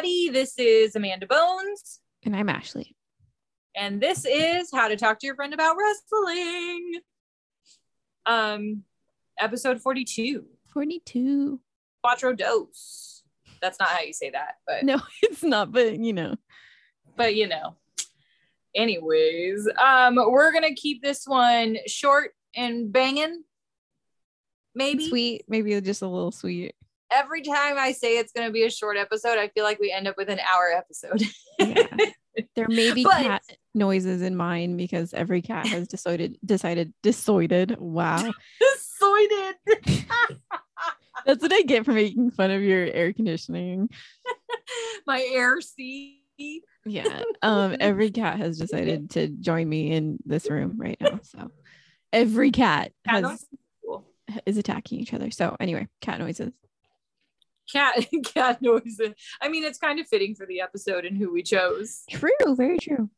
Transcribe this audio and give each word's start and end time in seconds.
Everybody, 0.00 0.30
this 0.30 0.58
is 0.58 0.96
Amanda 0.96 1.26
Bones, 1.26 2.00
And 2.24 2.34
I'm 2.34 2.48
Ashley. 2.48 2.96
and 3.76 4.00
this 4.00 4.24
is 4.24 4.70
How 4.72 4.88
to 4.88 4.96
Talk 4.96 5.18
to 5.18 5.26
Your 5.26 5.36
Friend 5.36 5.52
About 5.52 5.76
Wrestling. 5.78 7.00
Um, 8.24 8.84
episode 9.38 9.82
42, 9.82 10.46
42. 10.72 11.60
Quattro 12.02 12.32
Dos. 12.34 13.24
That's 13.60 13.78
not 13.78 13.90
how 13.90 14.00
you 14.00 14.14
say 14.14 14.30
that, 14.30 14.54
but 14.66 14.84
No, 14.84 15.02
it's 15.22 15.42
not, 15.42 15.70
but 15.70 15.98
you 15.98 16.14
know. 16.14 16.34
but 17.16 17.34
you 17.34 17.46
know. 17.46 17.76
Anyways, 18.74 19.68
um, 19.78 20.14
we're 20.16 20.50
gonna 20.52 20.74
keep 20.74 21.02
this 21.02 21.26
one 21.26 21.76
short 21.86 22.30
and 22.56 22.90
banging. 22.90 23.42
Maybe 24.74 25.10
Sweet. 25.10 25.44
Maybe 25.46 25.78
just 25.82 26.00
a 26.00 26.08
little 26.08 26.32
sweet. 26.32 26.74
Every 27.10 27.42
time 27.42 27.76
I 27.78 27.92
say 27.92 28.18
it's 28.18 28.32
gonna 28.32 28.50
be 28.50 28.64
a 28.64 28.70
short 28.70 28.96
episode, 28.96 29.38
I 29.38 29.48
feel 29.48 29.64
like 29.64 29.78
we 29.80 29.92
end 29.92 30.08
up 30.08 30.16
with 30.16 30.28
an 30.28 30.40
hour 30.40 30.70
episode. 30.74 31.22
Yeah. 31.58 31.86
There 32.56 32.68
may 32.68 32.92
be 32.92 33.04
But- 33.10 33.22
cat 33.22 33.42
noises 33.74 34.22
in 34.22 34.36
mine 34.36 34.76
because 34.76 35.12
every 35.14 35.42
cat 35.42 35.66
has 35.66 35.88
decided 35.88 36.38
decided 36.44 36.92
decided. 37.02 37.76
Wow. 37.78 38.32
Soided. 38.78 39.54
That's 41.26 41.42
what 41.42 41.52
I 41.52 41.62
get 41.62 41.84
for 41.84 41.92
making 41.92 42.30
fun 42.30 42.50
of 42.50 42.62
your 42.62 42.84
air 42.84 43.12
conditioning. 43.12 43.90
My 45.06 45.26
air 45.32 45.60
C. 45.60 46.22
Yeah. 46.86 47.22
Um 47.42 47.76
every 47.80 48.10
cat 48.10 48.38
has 48.38 48.58
decided 48.58 49.10
to 49.10 49.28
join 49.28 49.68
me 49.68 49.92
in 49.92 50.18
this 50.24 50.48
room 50.48 50.74
right 50.78 50.96
now. 51.00 51.20
So 51.22 51.50
every 52.12 52.50
cat 52.50 52.92
Cat 53.06 53.24
has? 53.24 53.46
Is 54.46 54.56
attacking 54.58 55.00
each 55.00 55.12
other. 55.12 55.30
So 55.32 55.56
anyway, 55.58 55.88
cat 56.00 56.20
noises. 56.20 56.52
Cat 57.72 58.06
cat 58.24 58.62
noises. 58.62 59.12
I 59.40 59.48
mean, 59.48 59.64
it's 59.64 59.78
kind 59.78 60.00
of 60.00 60.06
fitting 60.08 60.34
for 60.34 60.46
the 60.46 60.60
episode 60.60 61.04
and 61.04 61.16
who 61.16 61.32
we 61.32 61.42
chose. 61.42 62.02
True, 62.10 62.30
very 62.50 62.78
true. 62.78 63.10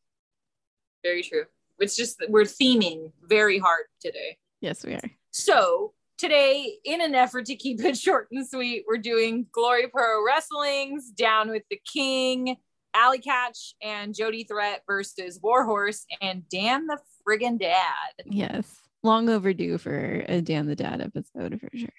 Very 1.03 1.23
true. 1.23 1.43
It's 1.79 1.95
just 1.95 2.19
that 2.19 2.29
we're 2.29 2.43
theming 2.43 3.11
very 3.23 3.59
hard 3.59 3.85
today. 3.99 4.37
Yes, 4.61 4.85
we 4.85 4.93
are. 4.93 5.11
So 5.31 5.93
today, 6.17 6.77
in 6.85 7.01
an 7.01 7.15
effort 7.15 7.45
to 7.47 7.55
keep 7.55 7.83
it 7.83 7.97
short 7.97 8.29
and 8.31 8.47
sweet, 8.47 8.85
we're 8.87 8.97
doing 8.97 9.47
Glory 9.51 9.87
Pro 9.87 10.25
Wrestling's 10.25 11.11
Down 11.11 11.49
with 11.49 11.63
the 11.69 11.81
King, 11.91 12.55
Allie 12.93 13.19
Katch, 13.19 13.73
and 13.81 14.15
Jody 14.15 14.43
Threat 14.43 14.83
versus 14.87 15.39
Warhorse 15.41 16.05
and 16.21 16.47
Dan 16.47 16.87
the 16.87 16.99
friggin' 17.27 17.59
Dad. 17.59 18.13
Yes. 18.25 18.79
Long 19.01 19.29
overdue 19.29 19.77
for 19.77 20.23
a 20.29 20.41
Dan 20.41 20.65
the 20.65 20.75
Dad 20.75 21.01
episode 21.01 21.59
for 21.59 21.69
sure. 21.75 21.89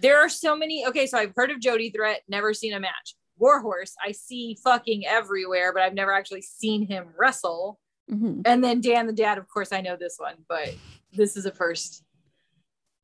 There 0.00 0.18
are 0.20 0.28
so 0.28 0.56
many. 0.56 0.86
Okay, 0.86 1.06
so 1.06 1.18
I've 1.18 1.32
heard 1.36 1.50
of 1.50 1.60
Jody 1.60 1.90
Threat, 1.90 2.22
never 2.28 2.52
seen 2.54 2.72
a 2.74 2.80
match. 2.80 3.14
Warhorse, 3.38 3.94
I 4.04 4.12
see 4.12 4.56
fucking 4.62 5.06
everywhere, 5.06 5.72
but 5.72 5.82
I've 5.82 5.94
never 5.94 6.12
actually 6.12 6.42
seen 6.42 6.86
him 6.86 7.08
wrestle. 7.18 7.80
Mhm. 8.10 8.42
And 8.44 8.62
then 8.62 8.80
Dan 8.80 9.06
the 9.06 9.12
Dad, 9.12 9.38
of 9.38 9.48
course, 9.48 9.72
I 9.72 9.80
know 9.80 9.96
this 9.96 10.16
one, 10.18 10.36
but 10.48 10.74
this 11.12 11.36
is 11.36 11.46
a 11.46 11.50
first. 11.52 12.02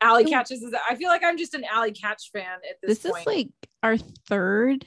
Alley 0.03 0.25
Catches 0.25 0.63
is. 0.63 0.75
I 0.89 0.95
feel 0.95 1.09
like 1.09 1.23
I'm 1.25 1.37
just 1.37 1.55
an 1.55 1.65
Allie 1.65 1.93
Katch 1.93 2.31
fan 2.33 2.59
at 2.69 2.77
this, 2.83 3.01
This, 3.01 3.13
point. 3.13 3.21
is 3.21 3.27
like 3.27 3.49
our 3.83 3.97
third 3.99 4.87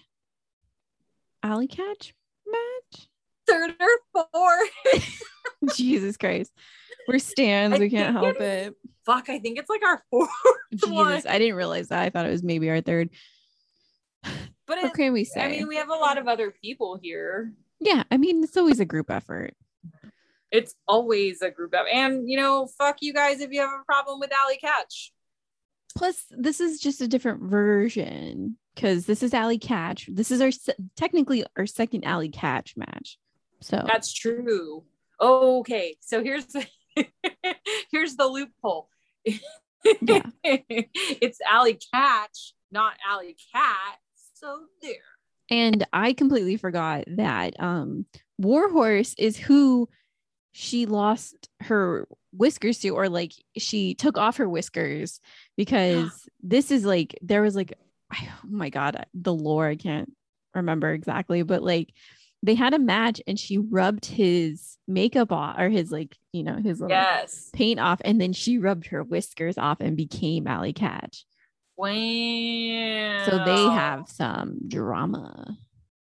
Allie 1.44 1.68
Katch 1.68 2.14
match. 2.48 3.08
third 3.48 3.76
or 3.80 4.26
fourth. 4.34 4.70
Jesus 5.76 6.18
Christ. 6.18 6.52
We're 7.08 7.20
stands. 7.20 7.76
I 7.76 7.80
We 7.80 7.90
can't 7.90 8.14
help 8.16 8.40
it. 8.40 8.76
Fuck, 9.06 9.30
I 9.30 9.40
think 9.40 9.60
it's 9.60 9.70
like 9.70 9.84
our 9.84 10.02
fourth 10.10 10.30
one. 10.88 11.16
Jesus. 11.16 11.30
I 11.30 11.38
didn't 11.38 11.56
realize 11.56 11.90
that. 11.90 12.02
I 12.02 12.10
thought 12.10 12.26
it 12.26 12.32
was 12.32 12.44
maybe 12.44 12.70
our 12.70 12.82
third. 12.82 13.10
But 14.66 14.82
What 14.82 14.94
can 14.94 15.12
we 15.12 15.26
say? 15.26 15.42
I 15.42 15.50
mean, 15.50 15.68
we 15.68 15.76
have 15.76 15.90
a 15.90 15.94
lot 15.94 16.18
of 16.18 16.26
other 16.30 16.50
people 16.50 16.98
here. 17.02 17.52
yeah, 17.82 18.04
I 18.10 18.16
mean, 18.16 18.42
it's 18.46 18.56
always 18.56 18.80
a 18.80 18.86
group 18.86 19.12
effort. 19.12 19.54
It's 20.52 20.74
always 20.88 21.42
a 21.42 21.52
group 21.52 21.74
of, 21.74 21.86
and 21.92 22.30
you 22.30 22.38
know, 22.38 22.68
fuck 22.78 23.00
you 23.02 23.14
guys 23.14 23.42
if 23.42 23.52
you 23.52 23.60
have 23.60 23.70
a 23.70 23.84
problem 23.86 24.22
with 24.22 24.32
Allie 24.32 24.60
Katch. 24.64 25.10
Plus, 25.98 26.24
this 26.30 26.62
is 26.62 26.80
just 26.80 27.02
a 27.02 27.10
different 27.10 27.42
version 27.42 28.58
because 28.74 29.06
this 29.06 29.22
is 29.22 29.34
Allie 29.34 29.60
Katch. 29.60 30.08
This 30.08 30.32
is 30.32 30.40
our 30.40 30.52
technically 30.96 31.44
our 31.58 31.66
second 31.66 32.06
Allie 32.06 32.30
Katch 32.30 32.78
match. 32.78 33.18
So 33.62 33.84
That's 33.86 34.14
true. 34.14 34.86
Okay, 35.24 35.96
so 36.02 36.22
here's 36.22 36.48
the 36.48 36.66
here's 37.92 38.18
the 38.18 38.28
loophole. 38.28 38.90
Yeah. 39.24 40.24
it's 40.44 41.40
Allie 41.50 41.80
Katch, 41.96 42.52
not 42.74 42.96
Allie 43.10 43.38
Kat. 43.54 44.00
So 44.34 44.64
there. 44.82 44.96
And 45.50 45.88
I 45.94 46.12
completely 46.12 46.58
forgot 46.58 47.06
that 47.08 47.58
um 47.62 48.06
Warhorse 48.38 49.16
is 49.18 49.38
who 49.38 49.88
she 50.52 50.88
lost 50.88 51.48
her 51.62 52.06
whiskers 52.34 52.80
to, 52.80 52.90
or 52.90 53.08
like 53.08 53.32
she 53.58 53.96
took 53.96 54.18
off 54.18 54.38
her 54.38 54.50
whiskers 54.50 55.22
because 55.56 56.28
this 56.44 56.70
is 56.70 56.84
like 56.84 57.18
there 57.22 57.42
was 57.42 57.56
like 57.56 57.74
oh 58.14 58.40
my 58.44 58.70
god, 58.70 59.06
the 59.14 59.34
lore 59.34 59.68
I 59.68 59.78
can't 59.78 60.12
remember 60.54 60.92
exactly, 60.92 61.44
but 61.44 61.64
like 61.64 61.94
they 62.44 62.56
had 62.56 62.74
a 62.74 62.80
match 62.80 63.22
and 63.26 63.40
she 63.40 63.58
rubbed 63.58 64.06
his 64.06 64.78
makeup 64.88 65.32
off 65.32 65.58
or 65.58 65.70
his 65.70 65.92
like, 65.92 66.16
you 66.34 66.44
know, 66.44 66.58
his 66.58 66.82
little 66.82 66.96
Yes. 66.98 67.50
paint 67.54 67.80
off, 67.80 68.02
and 68.04 68.20
then 68.20 68.34
she 68.34 68.58
rubbed 68.58 68.88
her 68.88 69.02
whiskers 69.02 69.58
off 69.58 69.80
and 69.80 69.96
became 69.98 70.46
Allie 70.46 70.74
Katch. 70.74 71.24
Wow. 71.78 71.88
So 73.26 73.44
they 73.46 73.70
have 73.70 74.08
some 74.10 74.58
drama. 74.68 75.58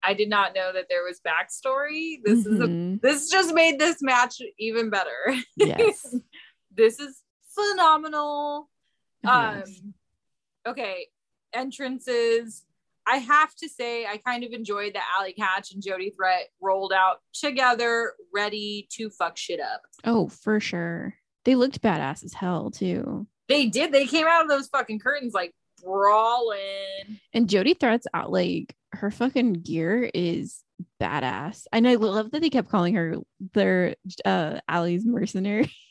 I 0.02 0.14
did 0.14 0.28
not 0.28 0.54
know 0.54 0.74
that 0.74 0.88
there 0.90 1.04
was 1.04 1.22
backstory. 1.26 2.18
This 2.24 2.46
is 2.46 2.60
a 2.60 2.68
Mhm. 2.68 3.02
this 3.02 3.30
just 3.30 3.54
made 3.54 3.80
this 3.80 4.02
match 4.02 4.42
even 4.60 4.90
better. 4.90 5.36
yes. 5.56 6.16
this 6.76 7.00
is 7.00 7.22
phenomenal. 7.54 8.70
Um 9.24 9.60
Yes. 9.60 9.82
okay, 10.68 11.08
entrances. 11.54 12.66
I 13.08 13.18
have 13.18 13.54
to 13.56 13.70
say 13.70 14.06
I 14.06 14.18
kind 14.18 14.44
of 14.44 14.52
enjoyed 14.52 14.94
that 14.96 15.04
Allie 15.18 15.36
Katch 15.38 15.74
and 15.74 15.84
Jody 15.84 16.12
Threat 16.12 16.48
rolled 16.62 16.94
out 16.94 17.18
together, 17.34 18.14
ready 18.34 18.88
to 18.94 19.10
fuck 19.10 19.38
shit 19.38 19.60
up. 19.60 19.82
Oh, 20.06 20.28
for 20.30 20.60
sure. 20.60 21.16
They 21.46 21.56
looked 21.56 21.82
badass 21.82 22.24
as 22.24 22.34
hell 22.34 22.72
too. 22.72 23.28
They 23.50 23.68
did. 23.68 23.92
They 23.92 24.06
came 24.06 24.26
out 24.28 24.44
of 24.44 24.50
those 24.50 24.68
fucking 24.68 25.00
curtains 25.00 25.34
like 25.34 25.54
brawling. 25.84 27.20
And 27.34 27.50
Jody 27.50 27.74
Threat's 27.74 28.08
out 28.14 28.32
like 28.32 28.74
her 28.94 29.12
fucking 29.12 29.54
gear 29.54 30.10
is 30.14 30.62
badass. 31.02 31.66
And 31.74 31.88
I 31.88 31.96
love 31.96 32.32
that 32.32 32.42
they 32.42 32.50
kept 32.50 32.70
calling 32.70 32.96
her 32.96 33.16
their 33.54 33.96
uh 34.24 34.60
Allie's 34.68 35.06
mercenary. 35.06 35.72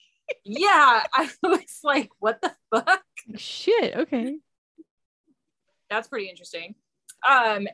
Yeah, 0.45 1.03
I 1.13 1.29
was 1.43 1.81
like, 1.85 2.09
what 2.19 2.41
the 2.41 2.55
fuck? 2.71 3.03
Shit. 3.37 3.95
Okay. 3.95 4.39
that's 5.91 6.09
pretty 6.09 6.31
interesting. 6.31 6.75
Um, 7.29 7.69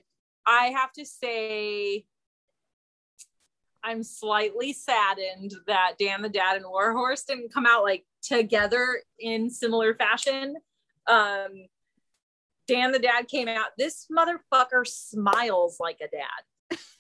I 0.47 0.67
have 0.77 0.93
to 0.93 1.05
say, 1.05 2.05
I'm 3.83 4.03
slightly 4.03 4.73
saddened 4.73 5.55
that 5.67 5.95
Dan 5.99 6.23
the 6.23 6.29
Dad 6.29 6.57
and 6.57 6.67
Warhorse 6.67 7.25
didn't 7.25 7.53
come 7.53 7.67
out 7.67 7.85
like 7.85 8.05
together 8.23 9.03
in 9.19 9.51
similar 9.51 9.95
fashion. 9.95 10.57
Um, 11.07 11.67
Dan 12.67 12.93
the 12.93 12.99
Dad 12.99 13.29
came 13.29 13.49
out. 13.49 13.69
This 13.79 14.07
motherfucker 14.11 14.87
smiles 14.87 15.79
like 15.81 16.01
a 16.01 16.09
dad. 16.09 16.79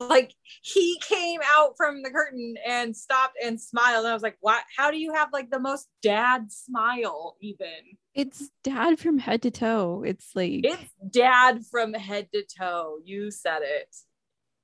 like 0.00 0.32
he 0.62 0.98
came 1.08 1.40
out 1.44 1.74
from 1.76 2.02
the 2.02 2.10
curtain 2.10 2.54
and 2.66 2.96
stopped 2.96 3.36
and 3.42 3.60
smiled. 3.60 4.04
And 4.04 4.08
I 4.08 4.14
was 4.14 4.22
like, 4.22 4.36
what? 4.40 4.62
How 4.76 4.90
do 4.90 4.98
you 4.98 5.12
have 5.14 5.28
like 5.32 5.50
the 5.50 5.58
most 5.60 5.88
dad 6.02 6.52
smile 6.52 7.36
even? 7.40 7.68
It's 8.14 8.50
dad 8.62 8.98
from 8.98 9.18
head 9.18 9.42
to 9.42 9.50
toe. 9.50 10.02
It's 10.06 10.30
like 10.34 10.60
It's 10.64 10.90
dad 11.10 11.64
from 11.70 11.94
head 11.94 12.28
to 12.32 12.42
toe. 12.44 12.98
You 13.04 13.30
said 13.30 13.60
it. 13.62 13.94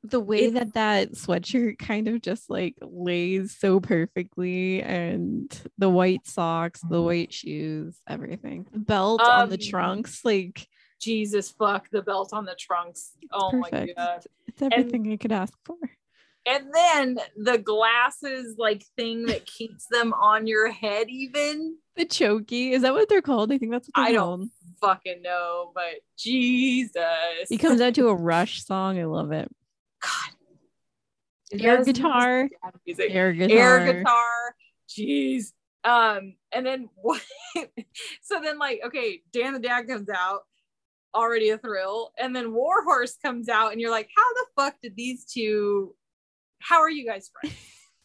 the 0.07 0.21
way 0.21 0.45
It's- 0.45 0.53
that 0.53 0.75
that 0.75 1.13
sweatshirt 1.13 1.79
kind 1.79 2.09
of 2.09 2.21
just 2.21 2.51
like 2.51 2.75
lays 2.83 3.57
so 3.59 3.81
perfectly 3.81 4.83
and 4.83 5.51
the 5.79 5.89
white 5.89 6.27
socks 6.27 6.83
the 6.91 7.01
white 7.01 7.33
shoes 7.33 7.97
everything 8.07 8.67
the 8.71 8.79
belt 8.81 9.23
on 9.23 9.49
the 9.49 9.55
Um, 9.55 9.61
trunks 9.71 10.23
like 10.23 10.69
Jesus 11.01 11.51
fuck 11.51 11.89
the 11.91 12.03
belt 12.03 12.31
on 12.35 12.45
the 12.45 12.55
trunks. 12.55 13.13
Oh 13.33 13.53
my 13.53 13.71
god. 13.97 14.25
It's 14.55 14.63
everything 14.63 15.11
i 15.13 15.17
could 15.17 15.33
ask 15.33 15.53
for. 15.65 15.77
And 16.47 16.67
then 16.75 17.19
the 17.37 17.59
glasses 17.59 18.57
like 18.59 18.85
thing 18.97 19.27
that 19.27 19.47
keeps 19.47 19.87
them 19.91 20.13
on 20.13 20.47
your 20.47 20.71
head 20.71 21.07
even. 21.09 21.77
the 21.97 22.05
chokey. 22.05 22.73
Is 22.73 22.83
that 22.83 22.93
what 22.93 23.09
they're 23.09 23.23
called? 23.23 23.51
I 23.51 23.59
think 23.59 23.73
that's 23.73 23.89
what 23.89 23.95
they're 23.97 24.05
I 24.05 24.13
don't 24.13 24.39
called 24.39 24.49
Fucking 24.81 25.23
know, 25.23 25.71
but 25.75 26.01
Jesus. 26.19 27.49
he 27.49 27.57
comes 27.57 27.81
out 27.81 27.95
to 27.95 28.09
a 28.09 28.15
Rush 28.15 28.63
song. 28.65 28.99
I 28.99 29.05
love 29.05 29.33
it. 29.33 29.51
It 31.51 31.63
air 31.63 31.77
does 31.79 31.87
guitar? 31.87 32.49
Air 32.99 33.33
guitar. 33.33 33.79
air 33.79 33.93
guitar. 33.93 34.55
Jeez. 34.89 35.53
Um, 35.85 36.35
and 36.53 36.67
then 36.67 36.89
what? 36.97 37.23
so 38.23 38.41
then, 38.43 38.59
like, 38.59 38.81
okay, 38.87 39.23
Dan 39.33 39.53
the 39.55 39.59
Dad 39.61 39.89
comes 39.89 40.09
out, 40.09 40.41
already 41.15 41.51
a 41.51 41.59
thrill, 41.59 42.13
and 42.19 42.35
then 42.35 42.53
Warhorse 42.53 43.17
comes 43.23 43.49
out, 43.49 43.73
and 43.73 43.81
you're 43.81 43.91
like, 43.91 44.09
how 44.17 44.33
the 44.35 44.47
fuck 44.57 44.75
did 44.83 44.97
these 44.97 45.25
two? 45.25 45.95
How 46.61 46.81
are 46.81 46.91
you 46.91 47.07
guys 47.07 47.31
friends? 47.41 47.57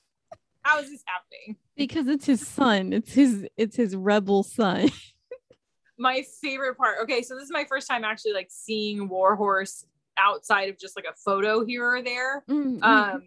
how 0.62 0.80
is 0.80 0.90
this 0.90 1.04
happening? 1.06 1.58
because 1.78 2.08
it's 2.10 2.26
his 2.26 2.46
son 2.46 2.92
it's 2.92 3.14
his 3.14 3.48
it's 3.56 3.78
his 3.78 3.96
rebel 3.96 4.44
son 4.44 4.90
My 5.98 6.24
favorite 6.42 6.78
part. 6.78 6.98
Okay, 7.04 7.22
so 7.22 7.36
this 7.36 7.44
is 7.46 7.52
my 7.52 7.66
first 7.66 7.88
time 7.88 8.04
actually 8.06 8.32
like 8.34 8.48
seeing 8.50 9.10
Warhorse 9.10 9.86
outside 10.18 10.70
of 10.70 10.78
just 10.80 10.96
like 10.96 11.06
a 11.06 11.14
photo 11.26 11.66
here 11.66 11.86
or 11.96 12.02
there. 12.02 12.44
Mm, 12.50 12.80
mm, 12.80 12.84
Um, 12.84 13.24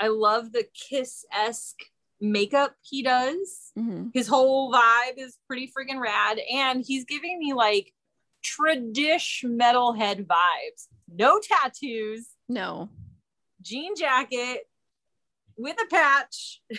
I 0.00 0.08
love 0.08 0.50
the 0.52 0.64
Kiss 0.74 1.24
esque 1.32 1.78
makeup 2.20 2.74
he 2.82 3.02
does. 3.04 3.70
mhm. 3.78 4.10
his 4.12 4.26
whole 4.26 4.72
vibe 4.72 5.16
is 5.18 5.38
pretty 5.46 5.70
freaking 5.76 6.00
rad 6.00 6.40
and 6.52 6.84
he's 6.84 7.04
giving 7.04 7.38
me 7.38 7.52
like 7.52 7.92
tradish 8.44 9.44
metalhead 9.44 10.26
vibes. 10.26 10.88
No 11.08 11.40
tattoos. 11.40 12.28
No. 12.48 12.88
Jean 13.62 13.94
jacket 13.96 14.68
with 15.56 15.76
a 15.80 15.86
patch. 15.86 16.62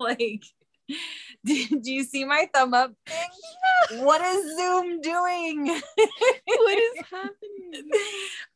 Like 0.00 0.42
did 1.44 1.86
you 1.86 2.04
see 2.04 2.24
my 2.24 2.48
thumb 2.52 2.74
up? 2.74 2.92
Thing 3.06 4.00
what 4.04 4.20
is 4.20 4.56
zoom 4.56 5.00
doing? 5.00 5.66
What 5.66 6.78
is 6.78 7.04
happening? 7.10 7.90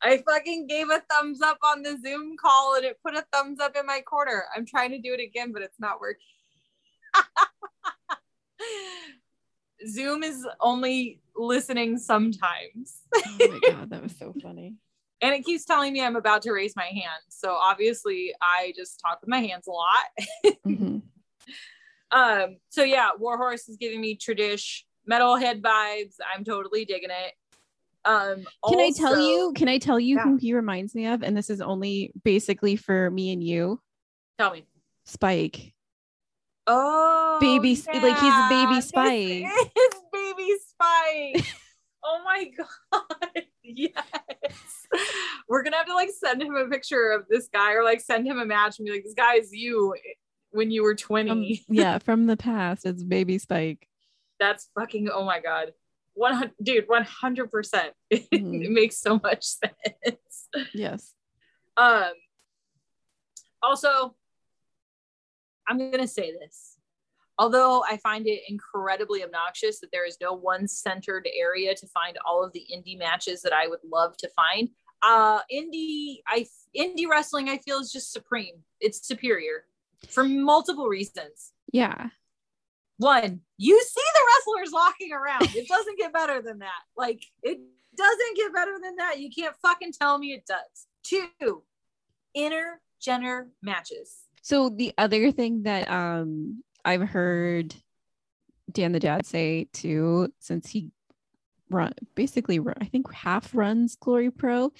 I 0.01 0.23
fucking 0.27 0.67
gave 0.67 0.89
a 0.89 1.01
thumbs 1.09 1.41
up 1.41 1.59
on 1.63 1.81
the 1.83 1.97
zoom 2.03 2.35
call 2.41 2.75
and 2.75 2.85
it 2.85 2.97
put 3.05 3.15
a 3.15 3.25
thumbs 3.33 3.59
up 3.59 3.75
in 3.77 3.85
my 3.85 4.01
corner. 4.01 4.45
I'm 4.55 4.65
trying 4.65 4.91
to 4.91 4.99
do 4.99 5.13
it 5.13 5.21
again 5.21 5.51
but 5.51 5.61
it's 5.61 5.79
not 5.79 5.99
working. 5.99 6.25
Zoom 9.87 10.23
is 10.23 10.45
only 10.59 11.20
listening 11.35 11.97
sometimes 11.97 13.01
oh 13.15 13.37
my 13.39 13.59
god 13.67 13.89
that 13.89 14.01
was 14.03 14.15
so 14.17 14.33
funny 14.41 14.75
and 15.21 15.33
it 15.33 15.43
keeps 15.45 15.65
telling 15.65 15.93
me 15.93 16.01
i'm 16.03 16.15
about 16.15 16.41
to 16.41 16.51
raise 16.51 16.75
my 16.75 16.85
hand 16.85 17.21
so 17.29 17.51
obviously 17.53 18.33
i 18.41 18.73
just 18.75 18.99
talk 18.99 19.19
with 19.21 19.29
my 19.29 19.39
hands 19.39 19.67
a 19.67 19.71
lot 19.71 20.55
Mhm. 20.67 21.01
um 22.11 22.57
so 22.69 22.83
yeah 22.83 23.09
warhorse 23.17 23.67
is 23.69 23.77
giving 23.77 24.01
me 24.01 24.17
tradish 24.17 24.81
metalhead 25.09 25.61
vibes 25.61 26.15
i'm 26.33 26.43
totally 26.43 26.85
digging 26.85 27.09
it 27.09 27.33
um 28.05 28.43
Can 28.67 28.79
I 28.79 28.91
tell 28.95 29.15
you? 29.19 29.53
Can 29.55 29.67
I 29.69 29.77
tell 29.77 29.99
you 29.99 30.15
Yeah. 30.17 30.23
who 30.23 30.35
he 30.37 30.55
reminds 30.55 30.95
me 30.95 31.05
of? 31.05 31.21
And 31.21 31.37
this 31.37 31.51
is 31.51 31.61
only 31.61 32.11
basically 32.23 32.75
for 32.75 33.11
me 33.11 33.31
and 33.31 33.43
you, 33.43 33.79
tell 34.39 34.51
me 34.53 34.65
Spike. 35.05 35.73
oh 36.65 37.37
Baby 37.39 37.75
Sp- 37.77 37.93
like, 38.01 38.17
he's 38.17 38.23
yeah, 38.23 38.49
baby 38.49 38.81
Spike. 38.81 39.45
baby 40.37 40.49
spike 40.67 41.45
oh 42.03 42.21
my 42.25 42.45
god 42.57 43.43
yes 43.63 43.93
we're 45.47 45.63
gonna 45.63 45.75
have 45.77 45.85
to 45.85 45.93
like 45.93 46.09
send 46.09 46.41
him 46.41 46.55
a 46.55 46.67
picture 46.67 47.11
of 47.11 47.25
this 47.29 47.47
guy 47.53 47.73
or 47.73 47.83
like 47.83 48.01
send 48.01 48.25
him 48.27 48.39
a 48.39 48.45
match 48.45 48.79
and 48.79 48.85
be 48.85 48.91
like 48.91 49.03
this 49.03 49.13
guy 49.13 49.35
is 49.35 49.51
you 49.53 49.93
when 50.51 50.71
you 50.71 50.83
were 50.83 50.95
20 50.95 51.29
Um, 51.29 51.45
yeah, 51.69 51.97
from 51.99 52.27
the 52.27 52.35
past. 52.35 52.85
It's 52.85 53.03
baby 53.03 53.37
Spike. 53.37 53.87
That's 54.39 54.69
fucking 54.77 55.07
oh 55.13 55.23
my 55.23 55.39
god. 55.39 55.71
One 56.13 56.33
hundred 56.33 56.51
dude, 56.61 56.85
one 56.89 57.03
hundred 57.05 57.49
percent. 57.51 57.93
It 58.09 58.29
Mhm. 58.31 58.69
makes 58.71 58.97
so 58.97 59.19
much 59.23 59.45
sense. 59.45 60.49
Yes. 60.73 61.13
Um 61.77 62.11
also, 63.63 64.15
I'm 65.67 65.77
gonna 65.77 66.07
say 66.07 66.33
this. 66.33 66.70
Although 67.37 67.83
I 67.89 67.97
find 67.97 68.27
it 68.27 68.41
incredibly 68.47 69.23
obnoxious 69.23 69.79
that 69.79 69.91
there 69.91 70.05
is 70.05 70.17
no 70.21 70.33
one 70.33 70.67
centered 70.67 71.27
area 71.35 71.73
to 71.75 71.87
find 71.87 72.17
all 72.25 72.43
of 72.43 72.53
the 72.53 72.65
indie 72.73 72.97
matches 72.97 73.41
that 73.41 73.53
I 73.53 73.67
would 73.67 73.79
love 73.89 74.15
to 74.17 74.29
find. 74.29 74.69
Uh 75.01 75.39
indie 75.51 76.17
I 76.27 76.45
indie 76.77 77.07
wrestling 77.09 77.49
I 77.49 77.57
feel 77.57 77.79
is 77.79 77.91
just 77.91 78.11
supreme. 78.13 78.55
It's 78.79 79.07
superior 79.07 79.65
for 80.09 80.23
multiple 80.23 80.87
reasons. 80.87 81.53
Yeah. 81.71 82.09
one, 82.97 83.41
you 83.57 83.81
see 83.81 84.01
the 84.13 84.25
wrestlers 84.27 84.73
walking 84.73 85.13
around. 85.13 85.55
It 85.55 85.67
doesn't 85.75 85.97
get 85.97 86.13
better 86.13 86.41
than 86.41 86.59
that. 86.59 86.81
Like, 86.95 87.23
it 87.41 87.59
doesn't 87.95 88.35
get 88.35 88.53
better 88.53 88.77
than 88.81 88.95
that. 88.97 89.19
You 89.19 89.29
can't 89.35 89.55
fucking 89.61 89.93
tell 89.93 90.17
me 90.17 90.33
it 90.33 90.45
does. 90.45 90.87
Two, 91.03 91.63
intergender 92.35 93.47
matches. 93.61 94.17
So 94.41 94.69
the 94.69 94.93
other 94.97 95.31
thing 95.31 95.63
that 95.63 95.89
um 95.89 96.63
I've 96.85 97.01
heard 97.07 97.75
Dan 98.71 98.91
the 98.91 98.99
dad 98.99 99.25
say 99.25 99.67
too, 99.73 100.31
since 100.39 100.69
he 100.69 100.91
run 101.69 101.93
basically 102.15 102.59
I 102.79 102.85
think 102.85 103.11
half 103.13 103.55
runs 103.55 103.95
Glory 103.95 104.29
Pro, 104.31 104.71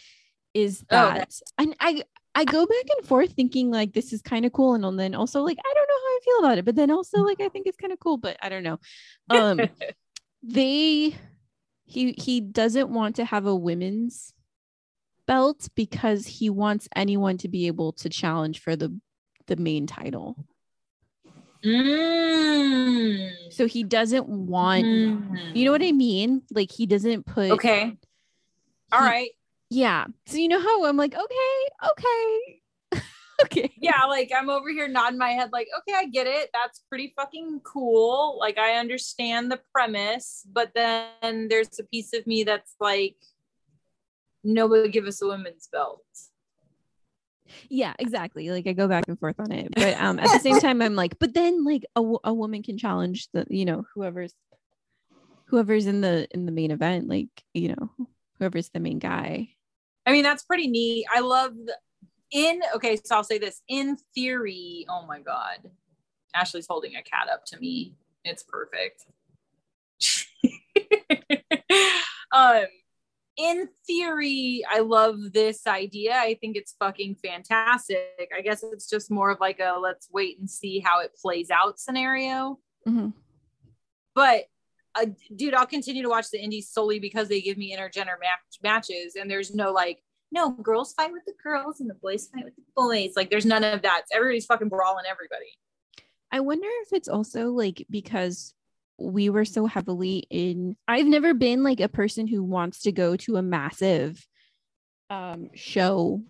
is 0.53 0.83
Oh, 0.83 0.95
that 0.95 1.13
that's- 1.13 1.41
and 1.57 1.75
I 1.79 2.03
I 2.33 2.45
go 2.45 2.65
back 2.65 2.85
and 2.97 3.05
forth 3.05 3.33
thinking 3.33 3.71
like 3.71 3.93
this 3.93 4.13
is 4.13 4.21
kind 4.21 4.45
of 4.45 4.53
cool 4.53 4.73
and 4.73 4.99
then 4.99 5.15
also 5.15 5.41
like 5.41 5.57
I 5.59 5.73
don't 5.73 5.87
know 5.87 5.95
how 5.95 6.07
I 6.07 6.19
feel 6.23 6.39
about 6.45 6.57
it, 6.59 6.65
but 6.65 6.75
then 6.75 6.91
also 6.91 7.19
like 7.21 7.41
I 7.41 7.49
think 7.49 7.67
it's 7.67 7.77
kind 7.77 7.91
of 7.93 7.99
cool, 7.99 8.17
but 8.17 8.37
I 8.41 8.49
don't 8.49 8.63
know. 8.63 8.79
Um 9.29 9.59
they 10.43 11.15
he 11.85 12.13
he 12.13 12.39
doesn't 12.41 12.89
want 12.89 13.17
to 13.17 13.25
have 13.25 13.45
a 13.45 13.55
women's 13.55 14.33
belt 15.27 15.67
because 15.75 16.25
he 16.25 16.49
wants 16.49 16.87
anyone 16.95 17.37
to 17.37 17.47
be 17.47 17.67
able 17.67 17.91
to 17.93 18.09
challenge 18.09 18.59
for 18.59 18.75
the 18.75 18.97
the 19.47 19.55
main 19.57 19.87
title. 19.87 20.35
Mm. 21.63 23.31
So 23.49 23.67
he 23.67 23.83
doesn't 23.83 24.27
want 24.27 24.85
you 25.53 25.65
know 25.65 25.71
what 25.71 25.83
I 25.83 25.91
mean? 25.91 26.41
Like 26.51 26.71
he 26.71 26.85
doesn't 26.85 27.25
put 27.25 27.51
Okay. 27.51 27.97
All 28.91 28.99
he- 28.99 29.05
right. 29.05 29.31
Yeah. 29.69 30.05
So 30.25 30.37
you 30.37 30.47
know 30.47 30.59
how 30.59 30.85
I'm 30.85 30.97
like, 30.97 31.13
okay, 31.13 31.89
okay. 31.91 33.01
okay. 33.43 33.71
Yeah, 33.77 34.03
like 34.05 34.31
I'm 34.37 34.49
over 34.49 34.69
here 34.69 34.87
nodding 34.87 35.17
my 35.17 35.29
head, 35.29 35.49
like, 35.53 35.67
okay, 35.79 35.97
I 35.97 36.05
get 36.05 36.27
it. 36.27 36.49
That's 36.53 36.83
pretty 36.89 37.13
fucking 37.15 37.61
cool. 37.63 38.37
Like, 38.39 38.57
I 38.57 38.75
understand 38.75 39.51
the 39.51 39.61
premise, 39.73 40.45
but 40.51 40.71
then 40.75 41.47
there's 41.49 41.79
a 41.79 41.83
piece 41.83 42.13
of 42.13 42.27
me 42.27 42.43
that's 42.43 42.75
like, 42.79 43.15
nobody 44.43 44.89
give 44.89 45.05
us 45.05 45.21
a 45.21 45.27
women's 45.27 45.67
belt. 45.71 46.03
Yeah, 47.69 47.93
exactly. 47.99 48.49
Like 48.49 48.67
I 48.67 48.73
go 48.73 48.87
back 48.87 49.07
and 49.07 49.19
forth 49.19 49.39
on 49.39 49.51
it. 49.51 49.69
But 49.75 49.99
um 49.99 50.19
at 50.19 50.31
the 50.31 50.39
same 50.39 50.59
time 50.59 50.81
I'm 50.81 50.95
like, 50.95 51.19
but 51.19 51.33
then 51.33 51.63
like 51.63 51.85
a, 51.95 52.01
a 52.23 52.33
woman 52.33 52.63
can 52.63 52.77
challenge 52.77 53.27
the, 53.33 53.45
you 53.49 53.65
know, 53.65 53.85
whoever's 53.93 54.33
whoever's 55.45 55.85
in 55.85 56.01
the 56.01 56.27
in 56.31 56.45
the 56.45 56.51
main 56.51 56.71
event, 56.71 57.07
like, 57.07 57.29
you 57.53 57.69
know, 57.69 58.07
whoever's 58.39 58.69
the 58.69 58.79
main 58.79 58.99
guy. 58.99 59.49
I 60.05 60.11
mean, 60.11 60.23
that's 60.23 60.43
pretty 60.43 60.67
neat. 60.67 61.05
I 61.13 61.19
love 61.19 61.53
the, 61.53 61.77
in 62.31 62.61
okay, 62.75 62.97
so 63.03 63.15
I'll 63.15 63.23
say 63.23 63.37
this 63.37 63.61
in 63.67 63.97
theory. 64.15 64.85
Oh 64.89 65.05
my 65.05 65.19
god, 65.19 65.69
Ashley's 66.33 66.67
holding 66.67 66.95
a 66.95 67.03
cat 67.03 67.27
up 67.31 67.45
to 67.47 67.59
me. 67.59 67.93
It's 68.23 68.43
perfect. 68.43 69.05
um, 72.31 72.65
in 73.41 73.67
theory, 73.87 74.63
I 74.69 74.79
love 74.79 75.17
this 75.33 75.65
idea. 75.67 76.13
I 76.15 76.35
think 76.39 76.55
it's 76.57 76.75
fucking 76.79 77.15
fantastic. 77.23 78.29
I 78.37 78.41
guess 78.41 78.63
it's 78.63 78.89
just 78.89 79.09
more 79.09 79.31
of 79.31 79.39
like 79.39 79.59
a 79.59 79.79
let's 79.79 80.07
wait 80.11 80.37
and 80.39 80.49
see 80.49 80.79
how 80.79 80.99
it 81.01 81.11
plays 81.21 81.49
out 81.49 81.79
scenario 81.79 82.59
Mhm. 82.87 83.13
but 84.15 84.45
uh, 84.95 85.05
dude, 85.35 85.53
I'll 85.53 85.65
continue 85.65 86.03
to 86.03 86.09
watch 86.09 86.29
the 86.31 86.41
indies 86.41 86.69
solely 86.69 86.99
because 86.99 87.29
they 87.29 87.39
give 87.39 87.57
me 87.57 87.73
intergender 87.75 88.19
match- 88.19 88.59
matches, 88.61 89.15
and 89.15 89.31
there's 89.31 89.55
no 89.55 89.71
like, 89.71 90.03
no 90.33 90.51
girls 90.51 90.93
fight 90.93 91.13
with 91.13 91.23
the 91.25 91.33
girls 91.41 91.79
and 91.79 91.89
the 91.89 91.93
boys 91.93 92.27
fight 92.27 92.43
with 92.43 92.55
the 92.57 92.63
boys. 92.75 93.13
Like, 93.15 93.29
there's 93.29 93.45
none 93.45 93.63
of 93.63 93.81
that. 93.83 94.01
Everybody's 94.13 94.45
fucking 94.47 94.67
brawling 94.67 95.05
everybody. 95.09 95.57
I 96.29 96.41
wonder 96.41 96.67
if 96.83 96.91
it's 96.91 97.07
also 97.07 97.51
like 97.51 97.85
because 97.89 98.53
we 99.01 99.29
were 99.29 99.45
so 99.45 99.65
heavily 99.65 100.25
in 100.29 100.75
I've 100.87 101.07
never 101.07 101.33
been 101.33 101.63
like 101.63 101.79
a 101.79 101.89
person 101.89 102.27
who 102.27 102.43
wants 102.43 102.81
to 102.81 102.91
go 102.91 103.15
to 103.17 103.37
a 103.37 103.41
massive 103.41 104.25
um 105.09 105.49
show 105.53 106.21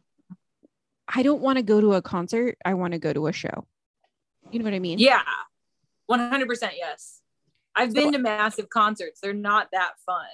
I 1.14 1.24
don't 1.24 1.42
want 1.42 1.58
to 1.58 1.64
go 1.64 1.82
to 1.82 1.94
a 1.94 2.02
concert. 2.02 2.58
I 2.64 2.74
want 2.74 2.94
to 2.94 3.00
go 3.00 3.12
to 3.12 3.28
a 3.28 3.34
show. 3.34 3.68
You 4.50 4.60
know 4.60 4.66
what 4.66 4.74
I 4.74 4.80
mean? 4.80 4.98
Yeah, 4.98 5.22
one 6.06 6.20
hundred 6.20 6.48
percent. 6.48 6.74
Yes, 6.78 7.22
I've 7.76 7.94
been 7.94 8.14
to 8.14 8.18
massive 8.18 8.70
concerts. 8.70 9.20
They're 9.22 9.34
not 9.34 9.68
that 9.74 9.94
fun. 10.06 10.28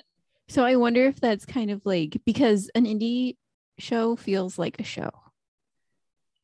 So 0.50 0.64
I 0.64 0.76
wonder 0.76 1.06
if 1.06 1.20
that's 1.20 1.46
kind 1.46 1.72
of 1.72 1.82
like 1.86 2.18
because 2.26 2.70
an 2.76 2.86
indie 2.86 3.38
show 3.80 4.16
feels 4.16 4.58
like 4.58 4.80
a 4.80 4.84
show. 4.84 5.10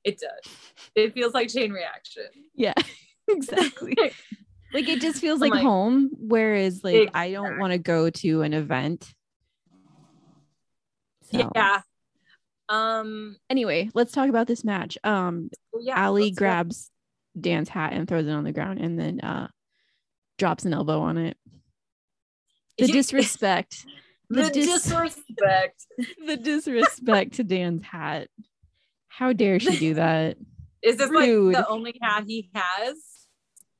It 0.03 0.19
does. 0.19 0.53
It 0.95 1.13
feels 1.13 1.33
like 1.33 1.49
chain 1.49 1.71
reaction. 1.71 2.27
Yeah, 2.55 2.73
exactly. 3.29 3.95
like 4.73 4.87
it 4.89 5.01
just 5.01 5.19
feels 5.21 5.39
like, 5.39 5.51
like- 5.53 5.61
home. 5.61 6.09
Whereas 6.17 6.83
like 6.83 7.09
I 7.13 7.31
don't 7.31 7.59
want 7.59 7.73
to 7.73 7.77
go 7.79 8.09
to 8.09 8.41
an 8.41 8.53
event. 8.53 9.13
So, 11.31 11.51
Yeah. 11.55 11.81
Um. 12.69 13.35
Anyway, 13.49 13.89
let's 13.93 14.11
talk 14.11 14.29
about 14.29 14.47
this 14.47 14.63
match. 14.63 14.97
Um, 15.03 15.49
Yeah. 15.79 15.97
Allie 15.99 16.23
let's 16.25 16.35
go. 16.35 16.39
grabs 16.45 16.91
Dan's 17.39 17.69
hat 17.69 17.93
and 17.93 18.07
throws 18.07 18.25
it 18.27 18.31
on 18.31 18.43
the 18.43 18.51
ground, 18.51 18.79
and 18.79 18.99
then 18.99 19.19
uh, 19.21 19.47
drops 20.37 20.65
an 20.65 20.73
elbow 20.73 21.01
on 21.01 21.17
it. 21.17 21.37
The 22.77 22.87
You- 22.87 22.93
disrespect. 22.93 23.85
The 24.29 24.43
the 24.43 24.49
dis- 24.51 24.65
disrespect. 24.83 25.85
the 26.25 26.37
disrespect 26.37 27.33
to 27.33 27.43
Dan's 27.43 27.83
hat. 27.83 28.29
How 29.07 29.33
dare 29.33 29.59
she 29.59 29.77
do 29.77 29.93
that? 29.95 30.37
Is 30.81 30.97
this 30.97 31.09
Rude. 31.09 31.53
like 31.53 31.65
the 31.65 31.69
only 31.69 31.99
hat 32.01 32.23
he 32.27 32.49
has? 32.55 32.95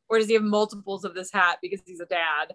Or 0.09 0.17
does 0.17 0.27
he 0.27 0.33
have 0.33 0.43
multiples 0.43 1.05
of 1.05 1.15
this 1.15 1.31
hat 1.31 1.59
because 1.61 1.81
he's 1.85 1.99
a 1.99 2.05
dad? 2.05 2.53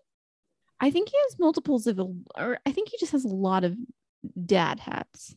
I 0.81 0.91
think 0.91 1.09
he 1.09 1.17
has 1.29 1.39
multiples 1.39 1.87
of, 1.87 2.01
or 2.37 2.59
I 2.65 2.73
think 2.73 2.89
he 2.89 2.99
just 2.99 3.13
has 3.13 3.25
a 3.25 3.29
lot 3.29 3.65
of 3.65 3.77
dad 4.45 4.81
hats. 4.81 5.35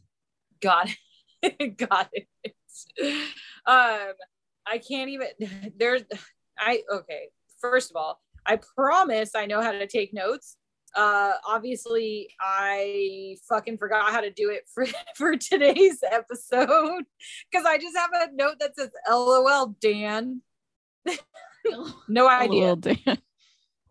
Got 0.62 0.90
it. 1.42 1.78
Got 1.78 2.10
it. 2.14 2.28
Um, 3.66 4.14
I 4.66 4.78
can't 4.78 5.10
even 5.10 5.28
there's 5.78 6.04
I 6.58 6.84
okay. 6.92 7.30
First 7.60 7.92
of 7.92 7.96
all, 7.96 8.22
I 8.46 8.60
promise 8.76 9.32
I 9.36 9.46
know 9.46 9.62
how 9.62 9.72
to 9.72 9.88
take 9.88 10.14
notes. 10.14 10.58
Uh 10.96 11.34
obviously 11.48 12.30
I 12.40 13.38
fucking 13.48 13.78
forgot 13.78 14.12
how 14.12 14.22
to 14.22 14.30
do 14.30 14.50
it 14.50 14.64
for 14.74 14.86
for 15.16 15.38
today's 15.38 16.00
episode 16.10 17.04
because 17.50 17.66
I 17.66 17.78
just 17.78 17.98
have 17.98 18.12
a 18.14 18.28
note 18.34 18.56
that 18.60 18.76
says 18.76 18.90
LOL 19.10 19.76
Dan. 19.82 20.42
no 22.08 22.28
idea. 22.30 22.76
Was 22.76 22.96
it? 23.06 23.20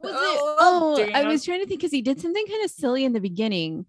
Oh, 0.02 0.54
Oh, 0.58 0.96
oh 0.98 1.10
I 1.14 1.24
was 1.24 1.44
trying 1.44 1.60
to 1.60 1.66
think 1.66 1.80
because 1.80 1.92
he 1.92 2.02
did 2.02 2.20
something 2.20 2.46
kind 2.46 2.64
of 2.64 2.70
silly 2.70 3.04
in 3.04 3.12
the 3.12 3.20
beginning. 3.20 3.86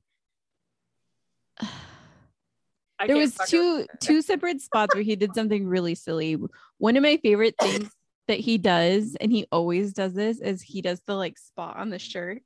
I 3.00 3.08
there 3.08 3.18
was 3.18 3.36
two 3.48 3.88
two 4.00 4.22
separate 4.22 4.62
spots 4.62 4.94
where 4.94 5.04
he 5.04 5.16
did 5.16 5.34
something 5.34 5.66
really 5.66 5.96
silly. 5.96 6.38
One 6.78 6.98
of 6.98 7.04
my 7.04 7.18
favorite 7.18 7.56
things 7.60 7.90
that 8.28 8.40
he 8.40 8.58
does, 8.58 9.16
and 9.20 9.32
he 9.32 9.48
always 9.52 9.94
does 9.94 10.14
this, 10.14 10.40
is 10.40 10.62
he 10.62 10.82
does 10.82 11.02
the 11.08 11.16
like 11.16 11.38
spot 11.38 11.78
on 11.78 11.90
the 11.90 11.98
shirt. 11.98 12.44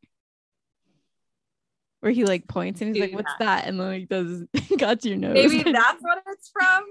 Where 1.99 2.11
he 2.11 2.23
like 2.23 2.47
points 2.47 2.81
and 2.81 2.95
he's 2.95 3.01
like, 3.01 3.13
"What's 3.13 3.33
that. 3.39 3.63
that?" 3.63 3.67
And 3.67 3.79
then 3.79 3.87
like 3.87 4.07
does 4.09 4.43
got 4.77 5.03
your 5.03 5.17
nose. 5.17 5.33
Maybe 5.33 5.71
that's 5.71 6.01
what 6.01 6.23
it's 6.27 6.49
from. 6.49 6.85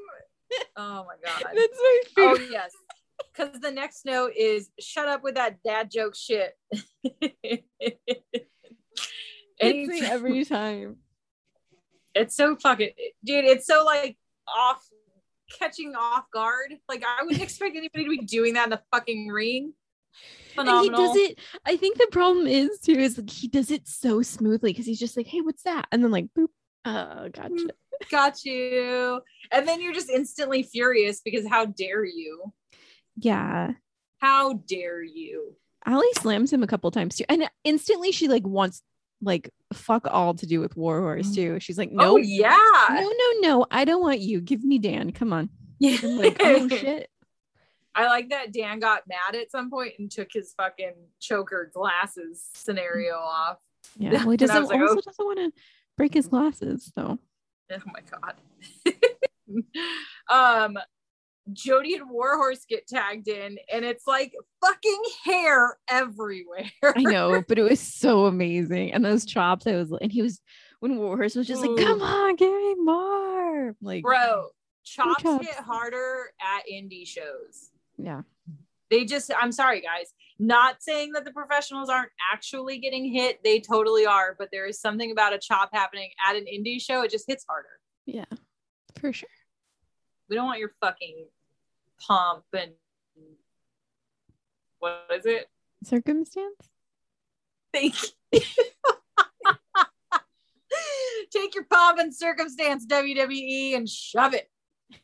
Oh 0.77 1.07
my 1.07 1.15
god. 1.25 1.45
That's 1.55 1.79
my 1.79 2.01
favorite. 2.15 2.33
Oh 2.33 2.37
favorite. 2.37 2.51
yes. 2.51 2.73
Because 3.33 3.61
the 3.61 3.71
next 3.71 4.05
note 4.05 4.33
is 4.37 4.71
shut 4.79 5.09
up 5.09 5.23
with 5.23 5.35
that 5.35 5.63
dad 5.63 5.91
joke 5.91 6.15
shit. 6.15 6.53
It's 9.59 10.03
every 10.03 10.45
time. 10.45 10.97
it's 12.15 12.35
so 12.35 12.57
fucking 12.57 12.91
dude, 13.25 13.45
it's 13.45 13.67
so 13.67 13.85
like 13.85 14.17
off 14.49 14.85
catching 15.59 15.95
off 15.95 16.25
guard. 16.33 16.75
Like 16.89 17.05
I 17.07 17.23
wouldn't 17.23 17.43
expect 17.43 17.77
anybody 17.77 18.05
to 18.05 18.11
be 18.11 18.19
doing 18.19 18.55
that 18.55 18.65
in 18.65 18.71
the 18.71 18.83
fucking 18.93 19.29
ring. 19.29 19.75
And 20.57 20.69
he 20.69 20.89
does 20.89 21.17
it. 21.17 21.39
I 21.65 21.77
think 21.77 21.99
the 21.99 22.09
problem 22.13 22.47
is 22.47 22.79
too 22.81 22.93
is 22.93 23.19
like 23.19 23.31
he 23.31 23.49
does 23.49 23.71
it 23.71 23.89
so 23.89 24.23
smoothly 24.23 24.71
because 24.71 24.87
he's 24.87 25.01
just 25.01 25.17
like, 25.17 25.27
"Hey, 25.27 25.41
what's 25.41 25.63
that?" 25.63 25.87
And 25.91 26.03
then 26.03 26.11
like, 26.11 26.27
boop. 26.37 26.49
Oh, 26.85 27.29
gotcha. 27.33 27.69
Got 28.11 28.45
you. 28.45 29.21
And 29.51 29.67
then 29.67 29.81
you're 29.81 29.95
just 29.95 30.11
instantly 30.11 30.63
furious 30.63 31.21
because 31.25 31.47
how 31.49 31.67
dare 31.67 32.05
you? 32.05 32.53
Yeah. 33.17 33.73
How 34.19 34.55
dare 34.55 35.03
you? 35.03 35.55
Allie 35.87 36.07
slams 36.19 36.53
him 36.53 36.63
a 36.63 36.67
couple 36.67 36.91
times 36.91 37.17
too, 37.17 37.25
and 37.29 37.49
instantly 37.63 38.11
she 38.11 38.29
like 38.29 38.47
wants 38.47 38.83
like 39.21 39.51
fuck 39.73 40.07
all 40.11 40.35
to 40.35 40.47
do 40.47 40.61
with 40.61 40.77
War 40.77 41.01
Warhorse 41.01 41.35
too. 41.35 41.61
She's 41.61 41.79
like, 41.79 41.91
Oh 41.93 41.95
no, 41.95 42.17
yeah. 42.17 42.59
no, 42.91 43.03
no, 43.03 43.41
no, 43.41 43.67
I 43.71 43.85
don't 43.85 44.03
want 44.03 44.21
you. 44.21 44.41
Give 44.41 44.63
me 44.65 44.79
Dan. 44.79 45.13
Come 45.13 45.33
on. 45.33 45.51
I'm 45.83 46.19
like, 46.19 46.37
oh 46.41 46.69
shit. 46.69 47.11
I 47.95 48.07
like 48.07 48.31
that 48.31 48.53
Dan 48.53 48.81
got 48.81 49.03
mad 49.07 49.41
at 49.41 49.51
some 49.53 49.71
point 49.71 49.95
and 49.99 50.11
took 50.11 50.29
his 50.33 50.53
fucking 50.57 50.95
choker 51.21 51.71
glasses 51.73 52.45
scenario 52.55 53.15
off. 53.15 53.59
Yeah. 53.99 54.11
Well, 54.25 54.31
he 54.31 54.37
doesn't 54.37 54.65
like, 54.65 54.81
also 54.81 54.97
oh. 54.97 55.01
doesn't 55.01 55.25
want 55.25 55.39
to 55.39 55.63
break 55.97 56.15
his 56.15 56.29
glasses 56.29 56.91
though. 56.97 57.19
Oh 57.71 57.79
my 57.87 58.01
god. 58.11 58.35
um 60.67 60.79
Jody 61.53 61.95
and 61.95 62.09
Warhorse 62.11 62.65
get 62.69 62.87
tagged 62.87 63.29
in 63.29 63.59
and 63.73 63.85
it's 63.85 64.07
like 64.07 64.33
fucking 64.65 65.03
hair 65.25 65.77
everywhere. 65.89 66.71
I 66.83 67.03
know, 67.03 67.43
but 67.49 67.59
it 67.59 67.63
was 67.63 67.81
so 67.81 68.27
amazing. 68.27 68.93
And 68.93 69.05
those 69.05 69.25
chops, 69.27 69.67
I 69.67 69.73
was 69.77 69.93
and 70.01 70.11
he 70.11 70.23
was 70.23 70.41
when 70.81 70.97
Warhorse 70.97 71.35
was 71.37 71.47
just 71.47 71.63
like, 71.65 71.77
come 71.85 72.01
on, 72.03 72.37
give 72.37 72.51
me 72.53 72.75
more. 72.77 73.69
I'm 73.69 73.77
Like, 73.83 74.03
Bro, 74.03 74.49
chops, 74.85 75.23
chops. 75.23 75.47
hit 75.47 75.55
harder 75.57 76.33
at 76.41 76.63
indie 76.73 77.07
shows. 77.07 77.71
yeah. 77.99 78.23
They 78.91 79.05
just 79.05 79.31
I'm 79.41 79.51
sorry 79.51 79.81
guys. 79.81 80.13
Not 80.39 80.83
saying 80.83 81.13
that 81.13 81.25
the 81.25 81.33
professionals 81.33 81.89
aren't 81.89 82.11
actually 82.33 82.79
getting 82.79 83.13
hit. 83.13 83.43
They 83.43 83.59
totally 83.61 84.05
are, 84.07 84.35
but 84.39 84.51
there 84.53 84.67
is 84.67 84.81
something 84.81 85.11
about 85.11 85.33
a 85.33 85.39
chop 85.39 85.71
happening 85.73 86.11
at 86.29 86.37
an 86.37 86.45
indie 86.45 86.81
show. 86.81 87.03
It 87.03 87.11
just 87.11 87.25
hits 87.27 87.45
harder. 87.49 87.69
Yeah. 88.07 88.25
For 89.01 89.13
sure. 89.13 89.29
We 90.29 90.37
don't 90.37 90.47
want 90.47 90.59
your 90.61 90.73
fucking 90.81 91.27
pomp 92.01 92.45
and 92.53 92.73
what 94.79 95.07
is 95.15 95.25
it? 95.27 95.49
Circumstance? 95.83 96.57
Thank 97.73 97.95
you. 98.33 98.41
Take 101.31 101.55
your 101.55 101.65
pomp 101.65 101.99
and 101.99 102.15
circumstance, 102.15 102.87
WWE, 102.87 103.77
and 103.77 103.89
shove 103.89 104.35
it. 104.35 104.51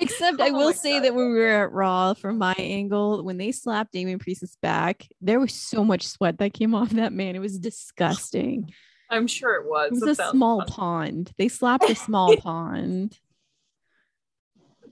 Except 0.00 0.40
I 0.40 0.48
Oh 0.48 0.52
will 0.54 0.72
say 0.72 0.94
God. 0.94 1.04
that 1.04 1.14
when 1.14 1.32
we 1.32 1.38
were 1.38 1.64
at 1.64 1.72
Raw, 1.72 2.14
from 2.14 2.38
my 2.38 2.54
angle, 2.58 3.22
when 3.22 3.36
they 3.36 3.52
slapped 3.52 3.92
Damien 3.92 4.18
Priest's 4.18 4.56
back, 4.62 5.06
there 5.20 5.38
was 5.40 5.52
so 5.54 5.84
much 5.84 6.06
sweat 6.06 6.38
that 6.38 6.54
came 6.54 6.74
off 6.74 6.90
that 6.90 7.12
man. 7.12 7.36
It 7.36 7.40
was 7.40 7.58
disgusting. 7.58 8.72
I'm 9.10 9.26
sure 9.26 9.54
it 9.54 9.68
was. 9.68 10.00
It 10.00 10.04
was 10.06 10.16
That 10.16 10.28
a 10.28 10.30
small 10.30 10.60
fun. 10.60 10.66
pond. 10.68 11.32
They 11.38 11.48
slapped 11.48 11.88
a 11.88 11.94
small 11.94 12.36
pond. 12.38 13.18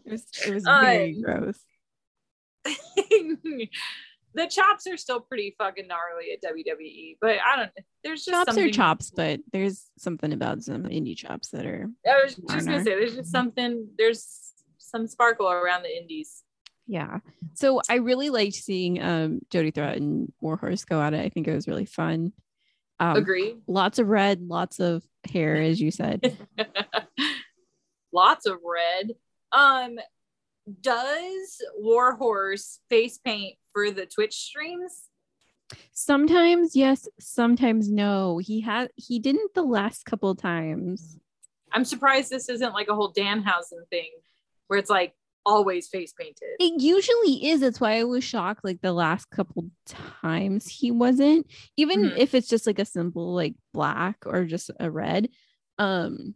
It 0.04 0.12
was 0.12 0.24
it 0.46 0.54
was 0.54 0.64
very 0.64 1.14
Um, 1.16 1.22
gross. 1.22 1.58
the 2.64 4.46
chops 4.48 4.86
are 4.86 4.96
still 4.96 5.20
pretty 5.20 5.54
fucking 5.58 5.86
gnarly 5.86 6.32
at 6.32 6.42
WWE, 6.42 7.18
but 7.20 7.36
I 7.44 7.56
don't. 7.56 7.70
There's 8.02 8.24
just 8.24 8.46
Chops 8.46 8.58
are 8.58 8.70
chops, 8.70 9.10
but 9.14 9.40
there's 9.52 9.90
something 9.98 10.32
about 10.32 10.62
some 10.62 10.84
indie 10.84 11.16
chops 11.16 11.48
that 11.50 11.66
are 11.66 11.88
I 12.06 12.22
was 12.24 12.34
just 12.34 12.66
gonna 12.66 12.82
say, 12.84 12.90
there's 12.90 13.14
just 13.16 13.30
something. 13.32 13.88
There's 13.96 14.52
some 14.78 15.06
sparkle 15.06 15.50
around 15.50 15.82
the 15.82 15.96
indies. 15.96 16.42
yeah. 16.86 17.18
So 17.54 17.80
I 17.88 17.96
really 17.96 18.30
liked 18.30 18.54
seeing 18.56 19.02
um 19.02 19.40
Jody 19.50 19.70
Threat 19.70 19.96
and 19.96 20.32
Warhorse 20.40 20.84
go 20.84 21.00
at 21.00 21.14
it. 21.14 21.20
I 21.20 21.28
think 21.28 21.48
it 21.48 21.54
was 21.54 21.68
really 21.68 21.86
fun. 21.86 22.32
Um, 23.00 23.16
Agree. 23.16 23.56
lots 23.66 23.98
of 23.98 24.08
red, 24.08 24.40
lots 24.42 24.80
of 24.80 25.02
hair, 25.30 25.56
as 25.56 25.80
you 25.80 25.90
said. 25.90 26.36
Lots 28.12 28.46
of 28.46 28.58
red. 28.64 29.10
Um, 29.50 29.98
does 30.80 31.60
Warhorse 31.76 32.78
face 32.88 33.18
paint 33.18 33.56
for 33.72 33.90
the 33.90 34.06
Twitch 34.06 34.34
streams? 34.34 35.08
Sometimes 35.92 36.76
yes, 36.76 37.08
sometimes 37.18 37.90
no. 37.90 38.38
He 38.38 38.60
had 38.60 38.90
he 38.94 39.18
didn't 39.18 39.54
the 39.54 39.64
last 39.64 40.04
couple 40.04 40.32
times. 40.36 41.18
I'm 41.72 41.84
surprised 41.84 42.30
this 42.30 42.48
isn't 42.48 42.72
like 42.72 42.86
a 42.88 42.94
whole 42.94 43.12
Danhausen 43.12 43.88
thing 43.90 44.10
where 44.68 44.78
it's 44.78 44.90
like 44.90 45.14
always 45.46 45.88
face 45.88 46.12
painted. 46.12 46.56
It 46.60 46.80
usually 46.80 47.46
is. 47.48 47.60
That's 47.60 47.80
why 47.80 47.98
I 47.98 48.04
was 48.04 48.24
shocked. 48.24 48.64
Like 48.64 48.80
the 48.80 48.92
last 48.92 49.30
couple 49.30 49.70
times 49.86 50.68
he 50.68 50.90
wasn't. 50.90 51.46
Even 51.76 52.04
Mhm. 52.04 52.18
if 52.18 52.34
it's 52.34 52.48
just 52.48 52.66
like 52.66 52.78
a 52.78 52.84
simple 52.84 53.34
like 53.34 53.54
black 53.72 54.18
or 54.26 54.44
just 54.44 54.70
a 54.80 54.90
red. 54.90 55.28
Um. 55.78 56.34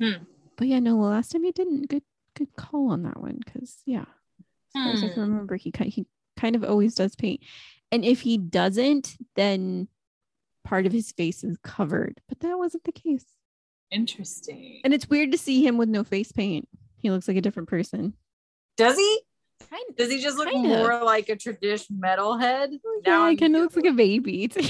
Hmm. 0.00 0.24
But 0.56 0.68
yeah, 0.68 0.80
no. 0.80 0.96
The 0.96 1.08
last 1.08 1.32
time 1.32 1.44
he 1.44 1.52
didn't. 1.52 1.88
Good 1.88 2.02
good 2.36 2.54
call 2.56 2.90
on 2.90 3.02
that 3.04 3.20
one. 3.20 3.38
Because 3.44 3.82
yeah, 3.86 4.06
as 4.76 5.02
I 5.02 5.06
Hmm. 5.08 5.12
can 5.14 5.22
remember, 5.22 5.56
he 5.56 5.70
kind 5.72 5.90
he 5.90 6.06
kind 6.36 6.56
of 6.56 6.64
always 6.64 6.94
does 6.94 7.14
paint. 7.16 7.40
And 7.92 8.04
if 8.04 8.20
he 8.22 8.38
doesn't, 8.38 9.16
then 9.36 9.88
part 10.64 10.84
of 10.86 10.92
his 10.92 11.12
face 11.12 11.44
is 11.44 11.56
covered. 11.62 12.20
But 12.28 12.40
that 12.40 12.58
wasn't 12.58 12.84
the 12.84 12.92
case. 12.92 13.26
Interesting. 13.90 14.80
And 14.82 14.92
it's 14.92 15.08
weird 15.08 15.30
to 15.32 15.38
see 15.38 15.64
him 15.64 15.76
with 15.76 15.88
no 15.88 16.02
face 16.02 16.32
paint. 16.32 16.68
He 16.98 17.10
looks 17.10 17.28
like 17.28 17.36
a 17.36 17.40
different 17.42 17.68
person. 17.68 18.14
Does 18.76 18.96
he? 18.96 19.20
Kind 19.70 19.82
Does 19.96 20.10
he 20.10 20.20
just 20.20 20.36
look 20.36 20.52
more 20.52 21.02
like 21.04 21.28
a 21.28 21.36
traditional 21.36 21.98
metalhead? 22.00 22.78
yeah, 23.06 23.20
I'm 23.20 23.30
he 23.32 23.36
kind 23.36 23.54
of 23.56 23.62
looks 23.62 23.76
like 23.76 23.86
a 23.86 23.92
baby. 23.92 24.50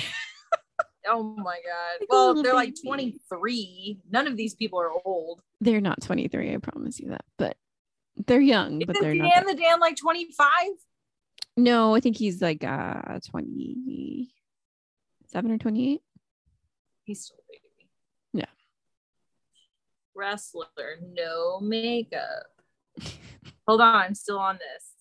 Oh 1.07 1.23
my 1.23 1.57
god. 1.57 2.01
Like 2.01 2.09
well, 2.09 2.43
they're 2.43 2.55
like 2.55 2.75
23. 2.83 3.99
None 4.11 4.27
of 4.27 4.39
these 4.39 4.55
people 4.55 4.81
are 4.81 4.89
old. 5.05 5.43
they're 5.61 5.83
not 5.83 6.01
23, 6.01 6.55
I 6.55 6.57
promise 6.57 6.99
you 6.99 7.11
that. 7.11 7.27
But 7.37 7.59
they're 8.27 8.41
young, 8.41 8.79
but 8.79 8.97
Isn't 8.97 9.03
they're 9.03 9.15
not. 9.15 9.31
Dan 9.35 9.45
that- 9.45 9.55
the 9.55 9.63
Dan 9.63 9.81
like 9.81 9.97
25? 9.99 10.49
No, 11.59 11.95
I 11.95 12.01
think 12.01 12.17
he's 12.17 12.41
like 12.41 12.65
uh 12.65 13.19
27 13.29 14.31
or 15.53 15.59
28. 15.59 16.01
He's 17.05 17.21
still 17.21 17.37
a 17.37 17.43
baby. 17.53 17.91
Yeah. 18.33 18.47
Wrestler, 20.15 20.67
no 21.13 21.61
makeup. 21.61 22.47
Hold 23.67 23.81
on, 23.81 23.95
I'm 23.97 24.15
still 24.15 24.39
on 24.39 24.57
this. 24.57 24.93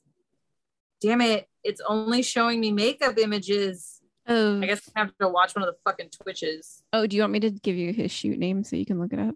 Damn 1.02 1.22
it. 1.22 1.48
It's 1.64 1.82
only 1.88 2.22
showing 2.24 2.60
me 2.60 2.72
makeup 2.72 3.18
images. 3.18 4.02
Oh, 4.28 4.62
I 4.62 4.68
guess 4.68 4.90
I 4.96 5.02
have 5.02 5.18
to 5.20 5.28
watch 5.28 5.54
one 5.54 5.64
of 5.68 5.74
the 5.74 5.78
fucking 5.84 6.10
Twitches. 6.10 6.82
oh, 6.94 7.06
do 7.08 7.16
you 7.18 7.24
want 7.24 7.34
me 7.34 7.42
to 7.42 7.50
give 7.52 7.76
you 7.76 7.92
his 7.92 8.10
shoot 8.12 8.40
name 8.40 8.64
so 8.64 8.76
you 8.78 8.86
can 8.86 9.00
look 9.00 9.12
it 9.12 9.20
up? 9.20 9.36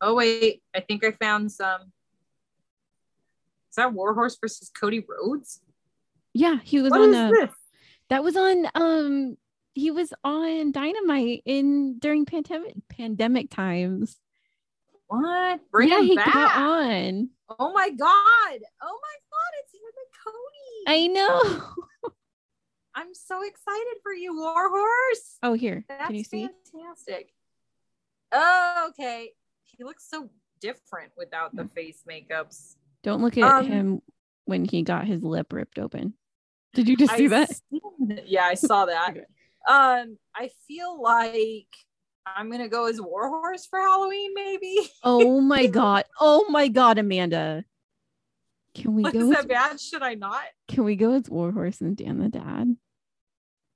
Oh, 0.00 0.14
wait. 0.14 0.62
I 0.74 0.80
think 0.80 1.02
I 1.04 1.12
found 1.12 1.50
some. 1.50 1.80
Is 3.70 3.76
that 3.76 3.92
Warhorse 3.94 4.36
versus 4.38 4.70
Cody 4.70 5.04
Rhodes? 5.06 5.60
Yeah, 6.34 6.58
he 6.62 6.82
was 6.82 6.90
What 6.90 7.00
on 7.00 7.14
uh, 7.14 7.30
this? 7.30 7.50
that 8.10 8.22
was 8.22 8.36
on 8.36 8.66
um 8.74 9.36
he 9.72 9.90
was 9.90 10.12
on 10.22 10.72
Dynamite 10.72 11.42
in 11.46 11.98
during 11.98 12.26
pandemic 12.26 12.74
pandemic 12.90 13.50
times. 13.50 14.18
What? 15.08 15.60
Bring 15.70 15.88
yeah, 15.88 16.00
him 16.00 16.04
he 16.06 16.16
back. 16.16 16.32
got 16.32 16.56
on. 16.56 17.30
Oh 17.48 17.72
my 17.72 17.90
god. 17.90 18.60
Oh 18.82 18.98
my 19.02 19.16
god, 19.30 19.52
it's 19.62 19.72
him 19.74 19.80
and 19.96 20.10
Cody. 20.24 20.84
I 20.86 21.06
know. 21.06 22.10
I'm 22.94 23.14
so 23.14 23.42
excited 23.44 23.94
for 24.02 24.12
you, 24.12 24.34
Warhorse. 24.34 25.36
Oh, 25.42 25.52
here. 25.52 25.84
That's 25.88 26.06
Can 26.06 26.16
you 26.16 26.24
see? 26.24 26.48
fantastic. 26.72 27.32
Oh, 28.32 28.86
okay. 28.90 29.32
He 29.64 29.84
looks 29.84 30.08
so 30.08 30.30
different 30.60 31.12
without 31.16 31.54
the 31.54 31.66
face 31.66 32.02
makeups. 32.10 32.76
Don't 33.02 33.20
look 33.22 33.36
at 33.36 33.44
Um, 33.44 33.66
him 33.66 34.02
when 34.46 34.64
he 34.64 34.82
got 34.82 35.06
his 35.06 35.22
lip 35.22 35.52
ripped 35.52 35.78
open. 35.78 36.14
Did 36.74 36.88
you 36.88 36.96
just 36.96 37.14
see 37.16 37.26
I 37.26 37.28
that? 37.28 37.50
seen. 37.70 38.20
Yeah, 38.26 38.44
I 38.44 38.54
saw 38.54 38.86
that. 38.86 39.14
Um, 39.68 40.16
I 40.32 40.50
feel 40.68 41.02
like 41.02 41.66
I'm 42.34 42.50
gonna 42.50 42.68
go 42.68 42.86
as 42.86 43.00
Warhorse 43.00 43.66
for 43.66 43.78
Halloween, 43.78 44.32
maybe. 44.34 44.76
Oh 45.02 45.40
my 45.42 45.66
god. 45.66 46.04
Oh 46.20 46.46
my 46.50 46.68
god, 46.68 46.98
Amanda. 46.98 47.64
Can 48.74 48.94
we 48.94 49.04
Like, 49.04 49.14
go 49.14 49.20
is 49.20 49.30
as, 49.30 49.36
that 49.36 49.48
bad? 49.48 49.80
Should 49.80 50.02
I 50.02 50.14
not? 50.14 50.42
can 50.68 50.84
we 50.84 50.96
go 50.96 51.12
as 51.12 51.30
Warhorse 51.30 51.80
and 51.80 51.96
Dan 51.96 52.18
the 52.18 52.28
Dad? 52.28 52.76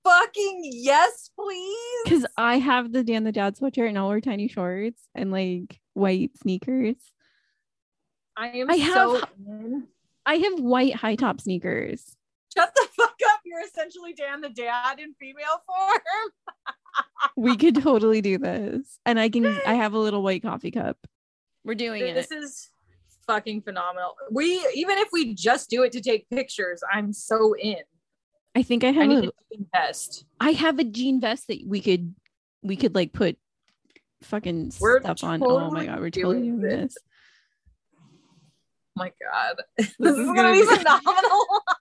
Fucking 0.04 0.61
yes, 0.64 1.30
please. 1.38 1.76
Because 2.04 2.26
I 2.37 2.59
have 2.59 2.90
the 2.92 3.04
Dan 3.04 3.25
the 3.25 3.33
Dad 3.33 3.57
sweatshirt 3.57 3.88
and 3.88 3.99
I'll 3.99 4.09
wear 4.09 4.21
tiny 4.21 4.49
shorts 4.49 5.00
and 5.14 5.30
like 5.30 5.78
white 5.95 6.33
sneakers. 6.42 6.97
I 8.37 8.49
am 8.49 8.71
I 8.71 8.76
have- 8.76 8.95
so. 8.95 9.83
I 10.26 10.35
have 10.37 10.61
white 10.61 10.95
high 10.95 11.16
top 11.16 11.40
sneakers. 11.40 12.16
Shut 12.54 12.75
the. 12.75 12.88
You're 13.50 13.64
essentially 13.64 14.12
Dan 14.12 14.40
the 14.40 14.49
dad 14.49 15.00
in 15.00 15.12
female 15.14 15.61
form. 15.66 16.00
We 17.37 17.57
could 17.57 17.80
totally 17.83 18.21
do 18.21 18.37
this. 18.38 18.99
And 19.07 19.19
I 19.21 19.28
can 19.28 19.47
I 19.47 19.75
have 19.75 19.92
a 19.92 19.99
little 19.99 20.23
white 20.23 20.42
coffee 20.42 20.71
cup. 20.71 20.97
We're 21.64 21.75
doing 21.76 22.02
it. 22.04 22.14
This 22.14 22.30
is 22.33 22.71
fucking 23.26 23.62
phenomenal. 23.62 24.14
We 24.30 24.54
even 24.75 24.99
if 24.99 25.09
we 25.12 25.35
just 25.35 25.71
do 25.71 25.83
it 25.85 25.92
to 25.92 26.00
take 26.00 26.28
pictures, 26.30 26.83
I'm 26.92 27.12
so 27.12 27.54
in. 27.57 27.76
I 28.57 28.62
think 28.62 28.83
I 28.85 28.88
I 28.88 28.92
have 28.92 29.09
need 29.09 29.19
a 29.19 29.23
to 29.26 29.33
invest. 29.52 30.25
I 30.40 30.50
have 30.52 30.78
a 30.78 30.85
jean 30.85 31.21
vest 31.21 31.47
that 31.49 31.61
we 31.66 31.80
could 31.80 32.14
we 32.62 32.77
could 32.77 32.94
like 32.94 33.12
put 33.12 33.37
fucking 34.22 34.72
We're 34.81 35.01
stuff 35.01 35.22
on. 35.22 35.40
Oh 35.42 35.70
my 35.70 35.87
god, 35.87 36.01
we're 36.01 36.11
totally 36.11 36.40
doing 36.40 36.61
this. 36.61 36.94
this. 36.94 36.96
Oh 37.94 38.01
my 38.96 39.12
god. 39.22 39.57
This, 39.79 39.94
This 39.98 40.12
is 40.14 40.18
is 40.18 40.27
gonna, 40.27 40.42
gonna 40.42 40.53
be- 40.55 40.77
phenomenal. 40.77 41.46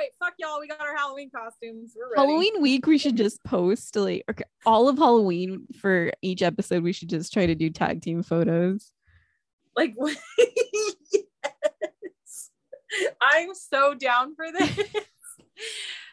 Right, 0.00 0.08
fuck 0.18 0.32
y'all. 0.38 0.58
We 0.58 0.66
got 0.66 0.80
our 0.80 0.96
Halloween 0.96 1.28
costumes. 1.28 1.92
We're 1.94 2.06
ready. 2.06 2.26
Halloween 2.26 2.62
week, 2.62 2.86
we 2.86 2.96
should 2.96 3.18
just 3.18 3.44
post 3.44 3.94
like 3.96 4.24
okay, 4.30 4.44
all 4.64 4.88
of 4.88 4.96
Halloween 4.96 5.66
for 5.78 6.10
each 6.22 6.40
episode. 6.40 6.82
We 6.82 6.94
should 6.94 7.10
just 7.10 7.34
try 7.34 7.44
to 7.44 7.54
do 7.54 7.68
tag 7.68 8.00
team 8.00 8.22
photos. 8.22 8.92
Like 9.76 9.94
yes. 10.38 11.52
I'm 13.20 13.54
so 13.54 13.92
down 13.92 14.34
for 14.34 14.46
this. 14.50 14.88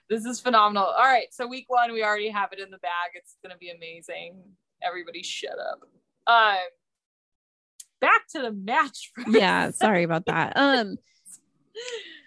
this 0.10 0.26
is 0.26 0.42
phenomenal. 0.42 0.84
All 0.84 1.06
right, 1.06 1.28
so 1.32 1.48
week 1.48 1.68
one, 1.70 1.94
we 1.94 2.04
already 2.04 2.28
have 2.28 2.52
it 2.52 2.60
in 2.60 2.72
the 2.72 2.80
bag. 2.80 3.12
It's 3.14 3.38
gonna 3.42 3.56
be 3.58 3.70
amazing. 3.70 4.42
Everybody 4.84 5.24
shut 5.24 5.58
up. 5.58 5.80
Um 6.28 6.58
back 8.02 8.28
to 8.32 8.42
the 8.42 8.52
match. 8.52 9.14
Yeah, 9.30 9.72
sorry 9.72 10.04
about 10.04 10.26
that. 10.26 10.58
Um, 10.58 10.98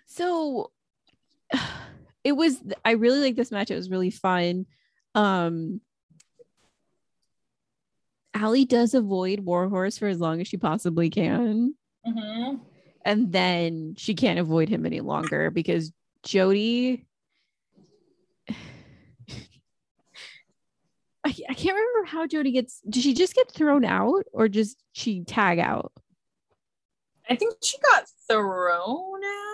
so 0.06 0.70
it 2.24 2.32
was. 2.32 2.62
I 2.84 2.92
really 2.92 3.20
like 3.20 3.36
this 3.36 3.50
match. 3.50 3.70
It 3.70 3.76
was 3.76 3.90
really 3.90 4.10
fun. 4.10 4.66
Um, 5.14 5.80
Allie 8.34 8.64
does 8.64 8.94
avoid 8.94 9.40
Warhorse 9.40 9.98
for 9.98 10.06
as 10.08 10.20
long 10.20 10.40
as 10.40 10.48
she 10.48 10.56
possibly 10.56 11.10
can. 11.10 11.74
Mhm. 12.06 12.60
and 13.04 13.30
then 13.30 13.94
she 13.98 14.14
can't 14.14 14.38
avoid 14.38 14.70
him 14.70 14.86
any 14.86 15.00
longer 15.00 15.50
because 15.50 15.92
Jody 16.22 17.04
I, 18.48 18.54
I 21.26 21.54
can't 21.54 21.76
remember 21.76 22.04
how 22.06 22.26
Jody 22.26 22.52
gets 22.52 22.80
did 22.88 23.02
she 23.02 23.12
just 23.12 23.34
get 23.34 23.50
thrown 23.52 23.84
out 23.84 24.24
or 24.32 24.48
just 24.48 24.82
she 24.92 25.24
tag 25.24 25.58
out 25.58 25.92
I 27.28 27.36
think 27.36 27.56
she 27.62 27.76
got 27.78 28.08
thrown 28.26 29.20
out. 29.24 29.49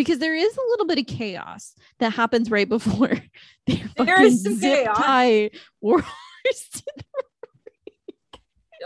Because 0.00 0.18
there 0.18 0.34
is 0.34 0.56
a 0.56 0.60
little 0.70 0.86
bit 0.86 0.98
of 0.98 1.06
chaos 1.06 1.74
that 1.98 2.14
happens 2.14 2.50
right 2.50 2.66
before 2.70 3.18
they 3.66 3.84
There 3.98 4.22
is 4.22 4.42
some 4.42 4.54
zip 4.54 4.84
chaos. 4.86 4.96
tie 4.96 5.50
Warhorse 5.82 6.06
to 6.72 6.82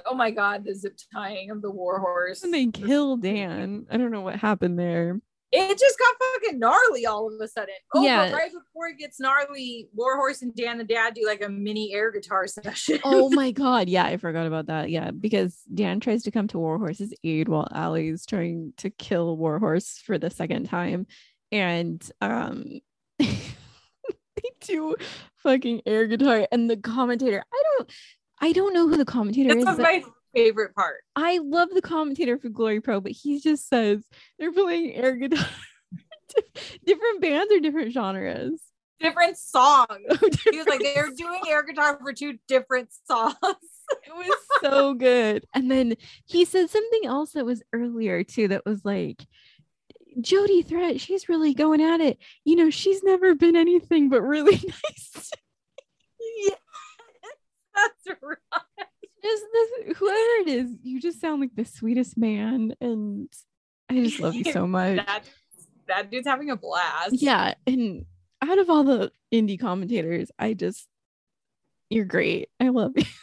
Oh 0.07 0.15
my 0.17 0.33
god, 0.33 0.65
the 0.65 0.75
zip 0.75 0.99
tying 1.13 1.53
of 1.53 1.63
the 1.63 1.71
warhorse. 1.71 2.43
and 2.43 2.53
they 2.53 2.67
kill 2.67 3.17
Dan 3.17 3.87
I 3.89 3.97
don't 3.97 4.11
know 4.11 4.23
what 4.23 4.35
happened 4.37 4.77
there 4.77 5.21
It 5.57 5.79
just 5.79 5.99
got 5.99 6.15
fucking 6.43 6.59
gnarly 6.59 7.07
all 7.07 7.33
of 7.33 7.41
a 7.41 7.47
sudden. 7.47 7.75
Oh, 7.95 8.03
Yeah. 8.05 8.31
right 8.33 8.51
before 8.53 8.89
it 8.89 8.99
gets 8.99 9.21
gnarly, 9.21 9.89
Warhorse 9.95 10.43
and 10.43 10.55
Dan 10.55 10.79
the 10.79 10.85
Dad 10.85 11.15
do 11.15 11.25
like 11.27 11.43
a 11.45 11.49
mini 11.49 11.95
air 11.95 12.11
guitar 12.11 12.47
session. 12.49 12.99
oh 13.05 13.31
my 13.31 13.53
god 13.53 13.89
yeah 13.89 14.05
i 14.05 14.17
forgot 14.17 14.47
about 14.47 14.67
that 14.67 14.91
yeah 14.91 15.11
because 15.13 15.61
dan 15.73 16.01
tries 16.01 16.25
to 16.25 16.31
come 16.31 16.49
to 16.49 16.59
warhorse's 16.59 17.15
aid 17.23 17.49
while 17.49 17.69
Allie's 17.73 18.27
trying 18.27 18.73
to 18.79 18.91
kill 18.91 19.37
warhorse 19.37 19.99
for 19.99 20.19
the 20.19 20.31
second 20.31 20.65
time 20.67 21.07
and 21.53 22.03
um 22.21 22.81
they 23.19 24.51
do 24.61 24.95
fucking 25.37 25.83
air 25.87 26.07
guitar 26.07 26.47
and 26.51 26.69
the 26.69 26.77
commentator 26.77 27.43
i 27.53 27.63
don't 27.77 27.93
i 28.41 28.53
don't 28.53 28.75
know 28.75 28.89
who 28.89 28.97
the 28.97 29.05
commentator 29.05 29.57
is 29.57 29.65
my 29.79 30.03
favorite 30.35 30.75
part. 30.75 30.97
i 31.17 31.39
love 31.39 31.69
the 31.73 31.83
commentator 31.83 32.39
for 32.39 32.49
glory 32.49 32.81
pro 32.81 33.01
but 33.01 33.13
he 33.13 33.41
just 33.41 33.69
says 33.69 34.05
they're 34.39 34.53
playing 34.53 34.95
air 34.95 35.15
guitar 35.17 35.47
different 36.87 37.21
bands 37.21 37.53
or 37.53 37.61
different 37.61 37.93
genres 37.93 38.61
Different 39.01 39.37
songs. 39.37 39.89
Oh, 40.11 40.31
He 40.51 40.57
was 40.57 40.67
like, 40.69 40.81
they're 40.81 41.11
doing 41.11 41.41
air 41.49 41.63
guitar 41.63 41.99
for 42.01 42.13
two 42.13 42.39
different 42.49 42.91
songs. 43.07 43.35
It 44.07 44.15
was 44.15 44.39
so 44.63 44.95
good. 44.95 45.45
And 45.53 45.71
then 45.71 45.97
he 46.25 46.47
said 46.47 46.71
something 46.71 47.05
else 47.05 47.33
that 47.33 47.45
was 47.45 47.63
earlier 47.75 48.25
too 48.25 48.49
that 48.49 48.65
was 48.65 48.83
like, 48.83 49.27
Jody 50.23 50.63
Threat, 50.63 51.01
she's 51.01 51.29
really 51.29 51.53
going 51.53 51.83
at 51.83 52.01
it. 52.01 52.17
You 52.45 52.57
know, 52.57 52.71
she's 52.71 53.03
never 53.03 53.35
been 53.35 53.57
anything 53.57 54.09
but 54.09 54.23
really 54.23 54.53
nice. 54.57 55.31
yeah. 56.47 56.55
That's 57.75 58.19
right. 58.23 58.87
Just 59.25 59.45
this, 59.53 59.97
whoever 59.97 60.19
it 60.43 60.49
is, 60.49 60.71
you 60.83 61.01
just 61.01 61.21
sound 61.21 61.41
like 61.41 61.55
the 61.57 61.65
sweetest 61.65 62.19
man. 62.19 62.75
And 62.81 63.29
I 63.89 63.95
just 64.03 64.21
love 64.21 64.35
you 64.35 64.45
so 64.53 64.67
much. 64.67 64.97
That, 64.97 65.25
that 65.89 66.11
dude's 66.11 66.27
having 66.27 66.51
a 66.51 66.57
blast. 66.57 67.15
Yeah. 67.15 67.55
And 67.67 68.05
out 68.43 68.59
of 68.59 68.69
all 68.69 68.85
the 68.85 69.13
indie 69.33 69.59
commentators, 69.59 70.31
I 70.39 70.53
just, 70.53 70.87
you're 71.89 72.05
great. 72.05 72.51
I 72.61 72.69
love 72.69 72.93
you. 72.97 73.05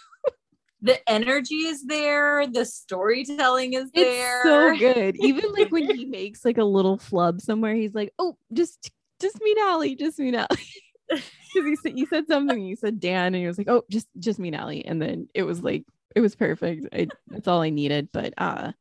The 0.83 0.97
energy 1.07 1.57
is 1.57 1.85
there. 1.85 2.47
The 2.47 2.65
storytelling 2.65 3.73
is 3.73 3.91
there. 3.91 4.39
It's 4.39 4.43
so 4.43 4.75
good. 4.79 5.15
Even 5.19 5.51
like 5.51 5.71
when 5.71 5.83
he 5.95 6.05
makes 6.05 6.43
like 6.43 6.57
a 6.57 6.63
little 6.63 6.97
flub 6.97 7.39
somewhere, 7.39 7.75
he's 7.75 7.93
like, 7.93 8.11
"Oh, 8.17 8.35
just 8.51 8.89
just 9.19 9.39
meet 9.41 9.59
Allie, 9.59 9.95
just 9.95 10.17
meet 10.17 10.33
Allie." 10.33 11.21
Because 11.53 11.67
you 11.67 11.75
said 11.75 11.97
you 11.97 12.05
said 12.05 12.27
something. 12.27 12.61
You 12.61 12.75
said 12.75 12.99
Dan, 12.99 13.27
and 13.27 13.35
he 13.35 13.47
was 13.47 13.57
like, 13.57 13.69
"Oh, 13.69 13.83
just 13.89 14.07
just 14.19 14.39
me 14.39 14.49
and 14.49 14.57
Allie," 14.57 14.85
and 14.85 15.01
then 15.01 15.27
it 15.33 15.43
was 15.43 15.61
like 15.61 15.83
it 16.15 16.21
was 16.21 16.35
perfect. 16.35 16.87
I, 16.93 17.07
that's 17.27 17.47
all 17.47 17.61
I 17.61 17.69
needed. 17.69 18.09
But 18.11 18.33
uh, 18.37 18.71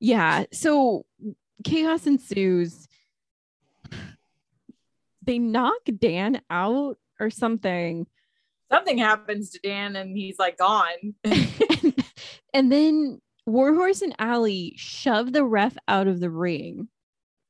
yeah. 0.00 0.44
So 0.52 1.04
chaos 1.64 2.06
ensues. 2.06 2.88
They 5.24 5.38
knock 5.38 5.82
Dan 6.00 6.40
out 6.50 6.98
or 7.20 7.30
something, 7.30 8.06
Something 8.72 8.96
happens 8.96 9.50
to 9.50 9.60
Dan 9.62 9.96
and 9.96 10.16
he's 10.16 10.38
like 10.38 10.56
gone. 10.56 11.14
and 12.54 12.72
then 12.72 13.20
Warhorse 13.44 14.00
and 14.00 14.14
Allie 14.18 14.72
shove 14.78 15.34
the 15.34 15.44
ref 15.44 15.76
out 15.86 16.06
of 16.06 16.20
the 16.20 16.30
ring. 16.30 16.88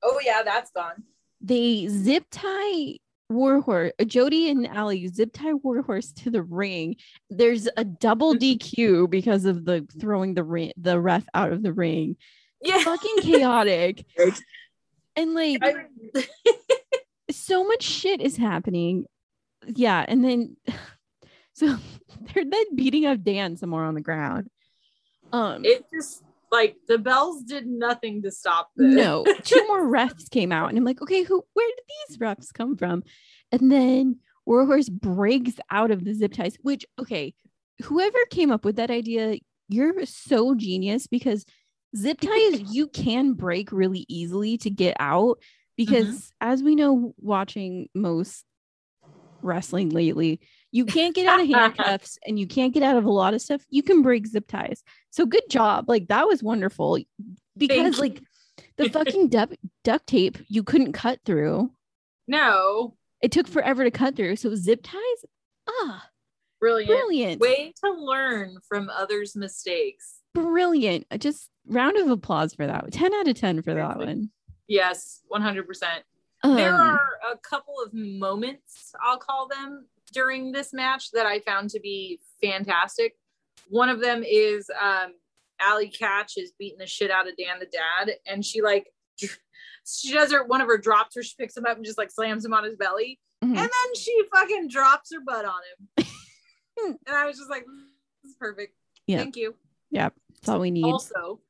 Oh 0.03 0.21
yeah, 0.25 0.43
that's 0.45 0.73
gone. 0.73 1.05
They 1.41 1.87
zip 1.87 2.25
tie 2.33 2.99
Warhorse, 3.33 3.93
Jody 4.07 4.51
and 4.51 4.67
Allie 4.67 5.09
zip 5.09 5.31
tie 5.33 5.55
Warhorse 5.55 6.13
to 6.13 6.31
the 6.31 6.43
ring. 6.43 6.97
There's 7.31 7.69
a 7.77 7.85
double 7.85 8.35
DQ 8.37 9.11
because 9.11 9.45
of 9.45 9.65
the 9.65 9.87
throwing 9.99 10.35
the 10.35 10.45
ring, 10.45 10.73
the 10.77 11.01
ref 11.01 11.25
out 11.35 11.53
of 11.53 11.63
the 11.63 11.73
ring. 11.73 12.17
Yeah. 12.61 12.83
Fucking 12.83 13.17
chaotic. 13.23 14.05
And 15.15 15.35
like 15.35 15.63
so 17.31 17.67
much 17.67 17.83
shit 17.83 18.23
is 18.23 18.35
happening. 18.37 19.05
Yeah, 19.67 20.03
and 20.09 20.25
then 20.25 20.57
so 21.53 21.77
they're 22.35 22.47
then 22.47 22.75
beating 22.75 23.05
up 23.05 23.23
Dan 23.23 23.59
somewhere 23.59 23.85
on 23.85 23.95
the 23.95 24.01
ground. 24.01 24.49
Um 25.31 25.67
it 25.67 25.85
just 25.93 26.23
like 26.53 26.77
the 26.87 26.99
bells 26.99 27.43
did 27.43 27.67
nothing 27.67 28.23
to 28.23 28.31
stop 28.31 28.71
this. 28.77 28.95
no, 28.95 29.25
two 29.43 29.67
more 29.67 29.87
refs 29.87 30.31
came 30.31 30.53
out, 30.53 30.69
and 30.69 30.79
I'm 30.79 30.85
like, 30.85 31.03
okay, 31.03 31.23
who? 31.23 31.43
Where 31.55 31.69
did 31.69 31.85
these 32.09 32.19
refs 32.19 32.53
come 32.53 32.77
from? 32.77 33.03
And 33.51 33.73
then 33.73 34.21
Warhorse 34.47 34.89
breaks 34.89 35.55
out 35.71 35.91
of 35.91 36.05
the 36.05 36.13
zip 36.13 36.35
ties. 36.35 36.57
Which, 36.63 36.85
okay, 37.01 37.35
whoever 37.83 38.19
came 38.31 38.53
up 38.53 38.65
with 38.65 38.77
that 38.77 38.91
idea, 38.91 39.39
you're 39.69 40.05
so 40.05 40.55
genius 40.55 41.07
because 41.07 41.45
zip 41.97 42.21
ties 42.21 42.61
you 42.73 42.87
can 42.87 43.33
break 43.33 43.73
really 43.73 44.05
easily 44.09 44.59
to 44.59 44.71
get 44.71 44.97
out. 45.01 45.39
Mm-hmm. 45.39 45.45
Because 45.77 46.33
as 46.41 46.63
we 46.63 46.75
know, 46.75 47.15
watching 47.19 47.89
most 47.95 48.45
wrestling 49.41 49.89
lately, 49.89 50.41
you 50.73 50.85
can't 50.85 51.15
get 51.15 51.27
out 51.27 51.41
of 51.41 51.49
handcuffs 51.55 52.19
and 52.27 52.39
you 52.39 52.47
can't 52.49 52.75
get 52.75 52.83
out 52.83 52.97
of 52.97 53.05
a 53.05 53.11
lot 53.11 53.35
of 53.35 53.41
stuff. 53.43 53.63
You 53.71 53.83
can 53.83 54.03
break 54.03 54.27
zip 54.27 54.49
ties. 54.49 54.83
So 55.11 55.27
good 55.27 55.49
job. 55.49 55.85
Like 55.89 56.09
that 56.09 56.27
was 56.27 56.43
wonderful 56.43 56.99
because 57.57 57.99
like 57.99 58.21
the 58.79 58.89
fucking 58.89 59.29
duct 59.29 59.57
duct 59.85 60.07
tape 60.07 60.39
you 60.49 60.63
couldn't 60.65 60.93
cut 60.95 61.21
through. 61.25 61.71
No. 62.27 62.97
It 63.21 63.31
took 63.31 63.47
forever 63.47 63.85
to 63.85 63.91
cut 63.91 64.17
through. 64.17 64.37
So 64.37 64.55
zip 64.57 64.81
ties, 64.83 65.25
ah, 65.69 66.09
Brilliant. 66.61 66.89
brilliant, 66.89 67.41
Way 67.41 67.73
to 67.85 67.93
learn 67.93 68.57
from 68.69 68.89
others' 68.91 69.37
mistakes. 69.37 70.21
brilliant. 70.35 71.07
Just 71.19 71.49
round 71.67 71.97
of 71.99 72.09
applause 72.11 72.55
for 72.55 72.67
that. 72.67 72.91
Ten 72.93 73.13
out 73.15 73.29
of 73.29 73.35
ten 73.37 73.63
for 73.63 73.75
that 73.75 73.99
one. 73.99 74.31
Yes, 74.69 75.21
100%. 75.31 75.65
Um, 76.45 76.55
there 76.57 76.73
are 76.75 77.01
a 77.33 77.37
couple 77.37 77.75
of 77.85 77.93
moments, 77.93 78.93
I'll 79.05 79.19
call 79.19 79.47
them, 79.49 79.87
during 80.13 80.53
this 80.53 80.73
match 80.73 81.11
that 81.13 81.27
I 81.27 81.41
found 81.41 81.71
to 81.71 81.81
be 81.81 82.21
fantastic. 82.43 83.15
One 83.69 83.89
of 83.89 84.01
them 84.01 84.23
is 84.27 84.71
um 84.81 85.15
Allie 85.61 85.91
Katch 85.91 86.33
is 86.37 86.53
beating 86.59 86.79
the 86.79 86.87
shit 86.87 87.11
out 87.11 87.29
of 87.29 87.37
Dan 87.37 87.59
the 87.61 87.67
dad, 87.67 88.15
and 88.27 88.45
she 88.45 88.63
like 88.63 88.89
she 89.19 90.13
does 90.13 90.33
her 90.33 90.45
one 90.45 90.61
of 90.61 90.69
her 90.69 90.79
drops 90.79 91.17
where 91.17 91.23
she 91.23 91.35
picks 91.39 91.57
him 91.57 91.67
up 91.67 91.77
and 91.77 91.85
just 91.85 91.99
like 91.99 92.11
slams 92.11 92.45
him 92.45 92.55
on 92.55 92.65
his 92.65 92.77
belly, 92.77 93.19
mhm. 93.43 93.49
and 93.49 93.57
then 93.57 93.95
she 93.97 94.23
fucking 94.33 94.69
drops 94.69 95.13
her 95.13 95.21
butt 95.25 95.45
on 95.45 95.61
him. 95.97 96.07
and 97.07 97.17
I 97.17 97.27
was 97.27 97.39
just 97.39 97.51
like, 97.51 97.65
this 98.23 98.31
is 98.31 98.37
perfect. 98.37 98.75
Yeah. 99.07 99.19
Thank 99.19 99.37
you. 99.37 99.55
Yeah, 99.91 100.11
that's 100.31 100.49
all 100.49 100.61
we 100.61 100.71
need. 100.71 100.85
Also, 100.85 101.41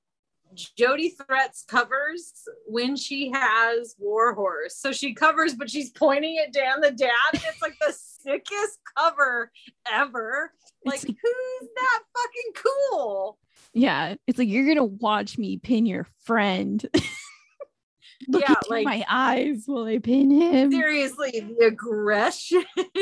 Jody 0.77 1.11
threats 1.11 1.65
covers 1.67 2.33
when 2.67 2.97
she 2.97 3.31
has 3.33 3.95
Warhorse. 3.99 4.77
So 4.77 4.93
she 4.93 5.15
covers, 5.15 5.55
but 5.55 5.71
she's 5.71 5.91
pointing 5.91 6.39
at 6.39 6.53
Dan 6.53 6.81
the 6.81 6.91
dad. 6.91 7.11
And 7.33 7.43
it's 7.47 7.63
like 7.63 7.75
the 7.81 7.93
sickest 8.23 8.79
cover 8.97 9.51
ever. 9.91 10.53
Like, 10.85 11.03
It's- 11.03 11.17
who's 11.23 11.69
that 11.77 12.01
fucking 12.17 12.65
cool? 12.91 13.39
Yeah, 13.75 14.17
it's 14.27 14.39
like 14.39 14.49
you're 14.49 14.67
gonna 14.67 14.85
watch 14.85 15.39
me 15.39 15.59
pin 15.59 15.87
your 15.87 16.07
friend. 16.25 16.85
Look 18.29 18.43
Yeah, 18.49 18.55
like- 18.69 18.85
my 18.85 19.05
eyes 19.09 19.65
while 19.67 19.85
I 19.85 19.99
pin 19.99 20.31
him. 20.31 20.71
Seriously, 20.71 21.31
the 21.59 21.67
aggression. 21.67 22.65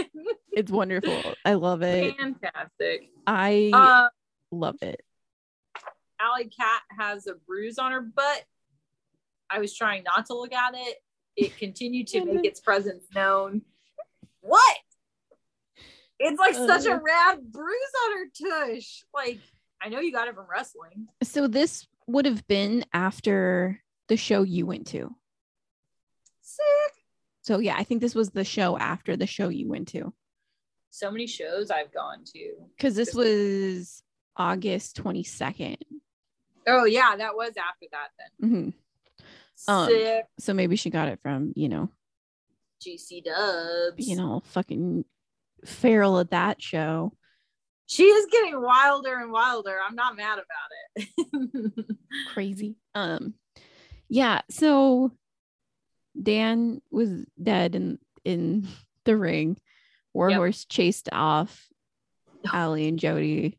It's 0.52 0.70
wonderful. 0.70 1.22
I 1.44 1.54
love 1.54 1.80
it. 1.82 2.16
Fantastic. 2.18 3.08
I 3.24 3.70
Uh, 3.72 4.08
love 4.50 4.82
it. 4.82 5.00
Allie 6.20 6.50
Kat 6.50 6.82
has 6.98 7.28
a 7.28 7.34
bruise 7.46 7.78
on 7.78 7.92
her 7.92 8.00
butt. 8.00 8.44
I 9.48 9.60
was 9.60 9.74
trying 9.74 10.02
not 10.02 10.26
to 10.26 10.34
look 10.34 10.52
at 10.52 10.74
it. 10.74 10.96
It 11.36 11.56
continued 11.56 12.08
to 12.08 12.24
make 12.24 12.44
its 12.44 12.60
presence 12.60 13.04
known. 13.14 13.62
What? 14.40 14.76
It's 16.22 16.38
like 16.38 16.54
such 16.54 16.84
a 16.86 16.92
Uh. 16.94 17.00
rad 17.00 17.50
bruise 17.50 17.92
on 18.06 18.12
her 18.12 18.26
tush. 18.76 19.02
Like, 19.14 19.40
I 19.80 19.88
know 19.88 20.00
you 20.00 20.12
got 20.12 20.28
it 20.28 20.34
from 20.34 20.46
wrestling. 20.50 21.08
So 21.22 21.48
this 21.48 21.86
would 22.06 22.26
have 22.26 22.46
been 22.46 22.84
after 22.92 23.80
the 24.08 24.16
show 24.16 24.42
you 24.42 24.66
went 24.66 24.86
to. 24.88 25.14
Sick. 26.42 26.64
So 27.42 27.58
yeah, 27.58 27.76
I 27.76 27.84
think 27.84 28.00
this 28.00 28.14
was 28.14 28.30
the 28.30 28.44
show 28.44 28.76
after 28.78 29.16
the 29.16 29.26
show 29.26 29.48
you 29.48 29.68
went 29.68 29.88
to 29.88 30.12
So 30.90 31.10
many 31.10 31.26
shows 31.26 31.70
I've 31.70 31.92
gone 31.92 32.24
to. 32.34 32.52
because 32.76 32.94
this 32.96 33.14
was 33.14 34.02
August 34.36 34.96
22nd. 35.02 35.76
Oh, 36.66 36.84
yeah, 36.84 37.16
that 37.16 37.34
was 37.34 37.52
after 37.56 37.86
that 37.92 38.08
then. 38.18 38.50
Mhm. 38.50 38.74
Um, 39.68 39.88
Sick. 39.88 40.24
So 40.38 40.52
maybe 40.54 40.76
she 40.76 40.90
got 40.90 41.08
it 41.08 41.18
from, 41.22 41.52
you 41.56 41.68
know, 41.68 41.88
GC 42.80 43.22
dubs. 43.22 44.06
you 44.06 44.16
know, 44.16 44.42
fucking 44.46 45.04
feral 45.64 46.18
at 46.18 46.30
that 46.30 46.62
show. 46.62 47.12
she 47.86 48.04
is 48.04 48.26
getting 48.30 48.60
wilder 48.60 49.18
and 49.18 49.32
wilder. 49.32 49.76
I'm 49.86 49.94
not 49.94 50.16
mad 50.16 50.38
about 50.38 51.06
it. 51.16 51.86
Crazy. 52.32 52.76
Um, 52.94 53.34
yeah. 54.08 54.42
So 54.50 55.12
Dan 56.20 56.80
was 56.90 57.24
dead 57.42 57.74
in 57.74 57.98
in 58.24 58.68
the 59.04 59.16
ring. 59.16 59.56
Warhorse 60.12 60.64
chased 60.64 61.08
off 61.12 61.68
Allie 62.52 62.88
and 62.88 62.98
Jody. 62.98 63.58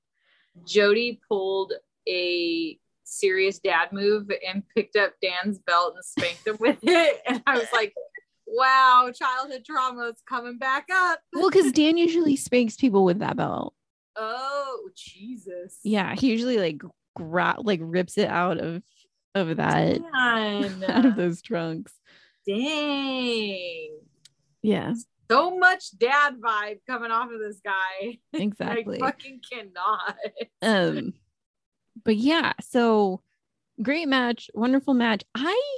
Jody 0.65 1.19
pulled 1.29 1.73
a 2.07 2.77
serious 3.03 3.59
dad 3.59 3.91
move 3.91 4.29
and 4.47 4.63
picked 4.75 4.95
up 4.95 5.13
Dan's 5.21 5.59
belt 5.59 5.93
and 5.95 6.03
spanked 6.05 6.45
him 6.47 6.57
with 6.59 6.77
it. 6.83 7.21
And 7.27 7.41
I 7.47 7.57
was 7.57 7.67
like, 7.73 7.93
wow, 8.51 9.11
childhood 9.13 9.63
trauma 9.65 10.09
is 10.09 10.21
coming 10.27 10.57
back 10.57 10.87
up. 10.93 11.19
Well, 11.33 11.49
because 11.49 11.71
Dan 11.73 11.97
usually 11.97 12.35
spanks 12.35 12.75
people 12.75 13.03
with 13.03 13.19
that 13.19 13.37
belt. 13.37 13.73
Oh, 14.15 14.89
Jesus. 14.95 15.79
Yeah, 15.83 16.15
he 16.15 16.29
usually 16.31 16.57
like 16.57 16.81
gra- 17.15 17.55
like 17.59 17.79
rips 17.81 18.17
it 18.17 18.27
out 18.29 18.57
of 18.59 18.83
of 19.33 19.55
that 19.57 20.01
out 20.13 21.05
of 21.05 21.15
those 21.15 21.41
trunks. 21.41 21.93
Dang. 22.47 23.97
Yeah, 24.61 24.93
So 25.29 25.57
much 25.57 25.97
dad 25.97 26.35
vibe 26.39 26.79
coming 26.87 27.09
off 27.09 27.31
of 27.31 27.39
this 27.39 27.59
guy. 27.63 28.19
exactly. 28.33 28.97
I 29.01 29.05
fucking 29.05 29.41
cannot. 29.51 30.17
um, 30.61 31.13
but 32.03 32.17
yeah, 32.17 32.53
so 32.61 33.21
great 33.81 34.07
match, 34.07 34.51
wonderful 34.53 34.93
match. 34.93 35.23
I 35.33 35.77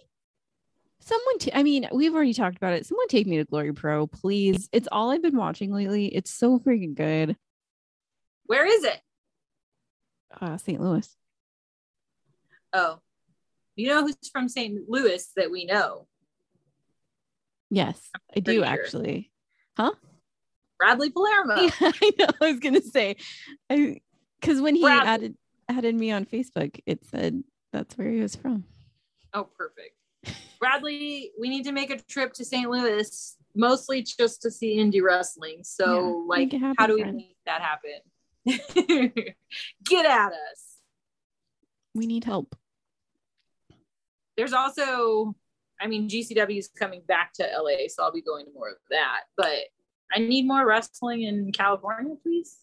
someone 1.06 1.38
t- 1.40 1.52
I 1.54 1.64
mean, 1.64 1.88
we've 1.92 2.14
already 2.14 2.34
talked 2.34 2.58
about 2.58 2.74
it. 2.74 2.86
Someone 2.86 3.08
take 3.08 3.28
me 3.28 3.38
to 3.38 3.44
Glory 3.46 3.74
Pro, 3.74 4.08
please. 4.08 4.70
It's 4.72 4.88
all 4.92 5.12
I've 5.12 5.22
been 5.22 5.38
watching 5.38 5.72
lately. 5.74 6.08
It's 6.08 6.32
so 6.32 6.60
freaking 6.60 6.96
good. 6.96 7.36
Where 8.46 8.66
is 8.66 8.84
it? 8.84 9.00
Uh 10.40 10.58
St. 10.58 10.82
Louis. 10.82 11.08
Oh, 12.74 13.00
you 13.76 13.88
know 13.88 14.02
who's 14.02 14.18
from 14.32 14.50
St. 14.50 14.80
Louis 14.90 15.26
that 15.36 15.52
we 15.52 15.66
know? 15.66 16.08
Yes, 17.70 18.00
I 18.36 18.40
do 18.40 18.56
sure. 18.56 18.66
actually. 18.66 19.32
Huh? 19.78 19.92
Bradley 20.80 21.12
Palermo. 21.12 21.56
Yeah, 21.80 21.92
I 22.02 22.12
know. 22.20 22.28
I 22.42 22.52
was 22.52 22.60
gonna 22.60 22.82
say, 22.82 23.16
I 23.70 24.02
because 24.40 24.60
when 24.62 24.76
he 24.76 24.82
Brad- 24.82 25.08
added 25.08 25.38
added 25.70 25.96
me 25.96 26.12
on 26.12 26.26
Facebook, 26.26 26.80
it 26.86 27.06
said 27.06 27.44
that's 27.72 27.98
where 27.98 28.10
he 28.10 28.20
was 28.20 28.36
from. 28.36 28.66
Oh, 29.34 29.46
perfect. 29.58 29.96
Bradley, 30.60 31.32
we 31.40 31.50
need 31.50 31.64
to 31.64 31.72
make 31.72 31.90
a 31.90 31.98
trip 31.98 32.34
to 32.34 32.46
St. 32.46 32.70
Louis, 32.70 33.38
mostly 33.56 34.02
just 34.04 34.42
to 34.44 34.52
see 34.52 34.78
indie 34.78 35.02
wrestling. 35.04 35.60
So, 35.64 35.86
Yeah, 35.94 36.24
like, 36.28 36.52
happen, 36.52 36.76
how 36.78 36.88
do 36.88 36.96
we 36.96 37.02
friend. 37.02 37.18
make 37.18 37.38
that 37.46 37.62
happen? 37.62 38.00
Get 39.86 40.06
at 40.06 40.32
us. 40.32 40.78
We 41.94 42.08
need 42.08 42.24
help. 42.24 42.56
There's 44.36 44.54
also, 44.54 45.36
I 45.80 45.88
mean, 45.88 46.10
GCW 46.10 46.58
is 46.58 46.68
coming 46.68 47.02
back 47.08 47.34
to 47.34 47.44
LA, 47.44 47.88
so 47.88 48.04
I'll 48.04 48.12
be 48.12 48.22
going 48.22 48.46
to 48.46 48.52
more 48.54 48.70
of 48.70 48.78
that. 48.90 49.22
But 49.38 49.66
I 50.12 50.20
need 50.20 50.48
more 50.48 50.66
wrestling 50.66 51.24
in 51.24 51.52
California, 51.52 52.16
please. 52.24 52.58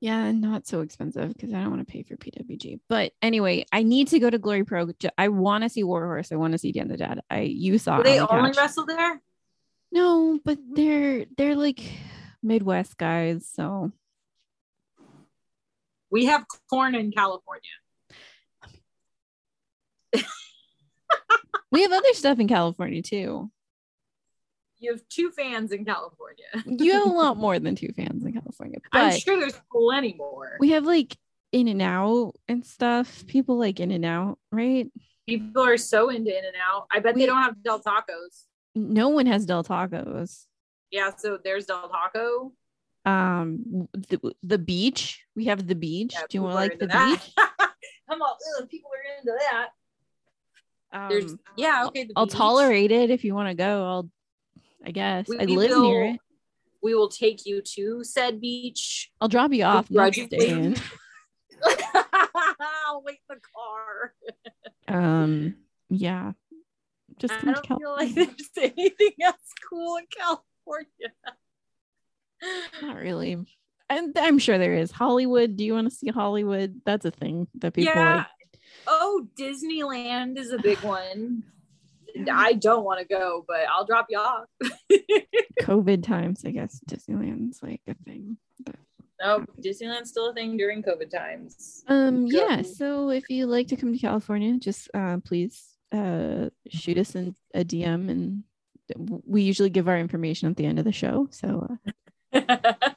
Yeah, 0.00 0.32
not 0.32 0.66
so 0.66 0.80
expensive 0.80 1.34
because 1.34 1.52
I 1.52 1.60
don't 1.60 1.70
want 1.70 1.86
to 1.86 1.92
pay 1.92 2.02
for 2.02 2.16
PWG. 2.16 2.80
But 2.88 3.12
anyway, 3.20 3.66
I 3.70 3.82
need 3.82 4.08
to 4.08 4.18
go 4.18 4.30
to 4.30 4.38
Glory 4.38 4.64
Pro. 4.64 4.88
I 5.18 5.28
want 5.28 5.62
to 5.62 5.68
see 5.68 5.84
Warhorse. 5.84 6.32
I 6.32 6.36
want 6.36 6.52
to 6.52 6.58
see 6.58 6.72
Dan 6.72 6.88
the 6.88 6.96
Dad. 6.96 7.20
I 7.30 7.40
you 7.40 7.76
saw 7.78 7.98
Do 7.98 8.04
they 8.04 8.18
Alley 8.18 8.28
only 8.30 8.50
Catch. 8.50 8.58
wrestle 8.58 8.86
there? 8.86 9.20
No, 9.92 10.40
but 10.42 10.58
mm-hmm. 10.58 10.74
they're 10.74 11.26
they're 11.36 11.54
like 11.54 11.82
Midwest 12.42 12.96
guys, 12.96 13.46
so 13.52 13.92
We 16.10 16.24
have 16.26 16.46
corn 16.70 16.94
in 16.94 17.12
California. 17.12 17.62
we 21.70 21.82
have 21.82 21.92
other 21.92 22.14
stuff 22.14 22.38
in 22.38 22.48
California 22.48 23.02
too. 23.02 23.50
You 24.80 24.92
have 24.92 25.02
two 25.08 25.30
fans 25.30 25.72
in 25.72 25.84
California. 25.84 26.46
You 26.66 26.92
have 26.92 27.06
a 27.06 27.08
lot 27.14 27.36
more 27.36 27.58
than 27.58 27.74
two 27.76 27.90
fans 27.94 28.24
in 28.24 28.32
California, 28.32 28.78
I'm 28.92 29.18
sure 29.18 29.38
there's 29.38 29.60
plenty 29.70 30.14
more. 30.16 30.56
we 30.58 30.70
have 30.70 30.84
like 30.84 31.16
In-N-Out 31.52 32.32
and 32.48 32.64
stuff. 32.64 33.24
People 33.26 33.58
like 33.58 33.78
In-N-Out, 33.78 34.38
right? 34.50 34.90
People 35.28 35.62
are 35.62 35.76
so 35.76 36.08
into 36.08 36.30
In 36.36 36.44
and 36.44 36.54
Out. 36.66 36.86
I 36.90 36.98
bet 37.00 37.14
We- 37.14 37.20
they 37.22 37.26
don't 37.26 37.42
have 37.42 37.62
Del 37.62 37.80
Tacos. 37.80 38.46
No 38.74 39.08
one 39.10 39.26
has 39.26 39.44
Del 39.46 39.62
Tacos. 39.64 40.46
Yeah, 40.90 41.10
so 41.16 41.38
there's 41.42 41.66
Del 41.66 41.88
Taco. 41.88 42.52
Um, 43.04 43.88
the, 43.92 44.32
the 44.42 44.58
beach. 44.58 45.24
We 45.36 45.44
have 45.46 45.66
the 45.66 45.74
beach. 45.74 46.12
Yeah, 46.14 46.22
Do 46.28 46.38
you 46.38 46.42
want 46.42 46.54
like 46.54 46.78
the 46.78 46.86
that. 46.86 47.20
beach? 47.22 47.34
Come 48.08 48.22
on, 48.22 48.66
people 48.68 48.90
are 48.90 49.18
into 49.18 49.38
that. 49.38 49.68
Um, 50.92 51.08
There's 51.08 51.34
yeah, 51.56 51.84
okay. 51.86 52.04
the 52.04 52.12
I'll 52.16 52.26
beach. 52.26 52.34
tolerate 52.34 52.90
it 52.90 53.10
if 53.10 53.24
you 53.24 53.34
want 53.34 53.48
to 53.48 53.54
go. 53.54 53.84
I'll, 53.86 54.10
I 54.84 54.90
guess. 54.90 55.28
We 55.28 55.38
I 55.38 55.44
live 55.44 55.78
near 55.78 56.04
it. 56.04 56.20
We 56.82 56.94
will 56.94 57.08
take 57.08 57.44
you 57.44 57.62
to 57.74 58.02
said 58.04 58.40
beach. 58.40 59.10
I'll 59.20 59.28
drop 59.28 59.52
you 59.52 59.64
off. 59.64 59.88
I'm 59.90 59.96
not 59.96 60.16
I'll 62.60 63.02
wait 63.02 63.18
the 63.28 63.36
car. 63.54 64.14
Um, 64.88 65.56
yeah. 65.90 66.32
Just 67.18 67.34
I 67.34 67.40
don't 67.40 67.66
feel 67.66 67.78
California. 67.78 67.96
like 67.96 68.14
there's 68.54 68.72
anything 68.76 69.12
else 69.22 69.36
cool 69.68 69.96
in 69.96 70.06
California. 70.10 71.12
Not 72.82 72.96
really. 72.96 73.36
I'm, 73.90 74.12
I'm 74.16 74.38
sure 74.38 74.56
there 74.56 74.74
is. 74.74 74.90
Hollywood. 74.90 75.56
Do 75.56 75.64
you 75.64 75.74
want 75.74 75.90
to 75.90 75.94
see 75.94 76.08
Hollywood? 76.08 76.80
That's 76.86 77.04
a 77.04 77.10
thing 77.10 77.48
that 77.58 77.74
people 77.74 77.92
yeah. 77.94 78.16
like. 78.16 78.26
Oh, 78.86 79.26
Disneyland 79.38 80.38
is 80.38 80.52
a 80.52 80.58
big 80.58 80.78
one. 80.78 81.42
I 82.32 82.54
don't 82.54 82.84
want 82.84 83.00
to 83.00 83.06
go, 83.06 83.44
but 83.46 83.60
I'll 83.72 83.84
drop 83.84 84.06
you 84.08 84.18
off. 84.18 84.46
COVID 85.60 86.02
times, 86.02 86.44
I 86.44 86.50
guess 86.50 86.80
Disneyland's 86.88 87.62
like 87.62 87.82
a 87.86 87.94
thing. 88.04 88.36
But 88.64 88.76
No, 89.20 89.44
Disneyland's 89.60 90.10
still 90.10 90.30
a 90.30 90.34
thing 90.34 90.56
during 90.56 90.82
COVID 90.82 91.10
times. 91.10 91.84
um 91.88 92.26
yeah, 92.26 92.62
so 92.62 93.10
if 93.10 93.28
you 93.28 93.46
like 93.46 93.68
to 93.68 93.76
come 93.76 93.92
to 93.92 93.98
California, 93.98 94.58
just 94.58 94.88
uh 94.94 95.18
please 95.24 95.76
uh 95.92 96.50
shoot 96.68 96.98
us 96.98 97.14
in 97.14 97.34
a 97.54 97.64
DM 97.64 98.10
and 98.10 98.44
we 99.24 99.42
usually 99.42 99.70
give 99.70 99.88
our 99.88 99.98
information 99.98 100.50
at 100.50 100.56
the 100.56 100.66
end 100.66 100.78
of 100.78 100.84
the 100.84 100.92
show. 100.92 101.28
So 101.30 101.76
uh, 102.32 102.70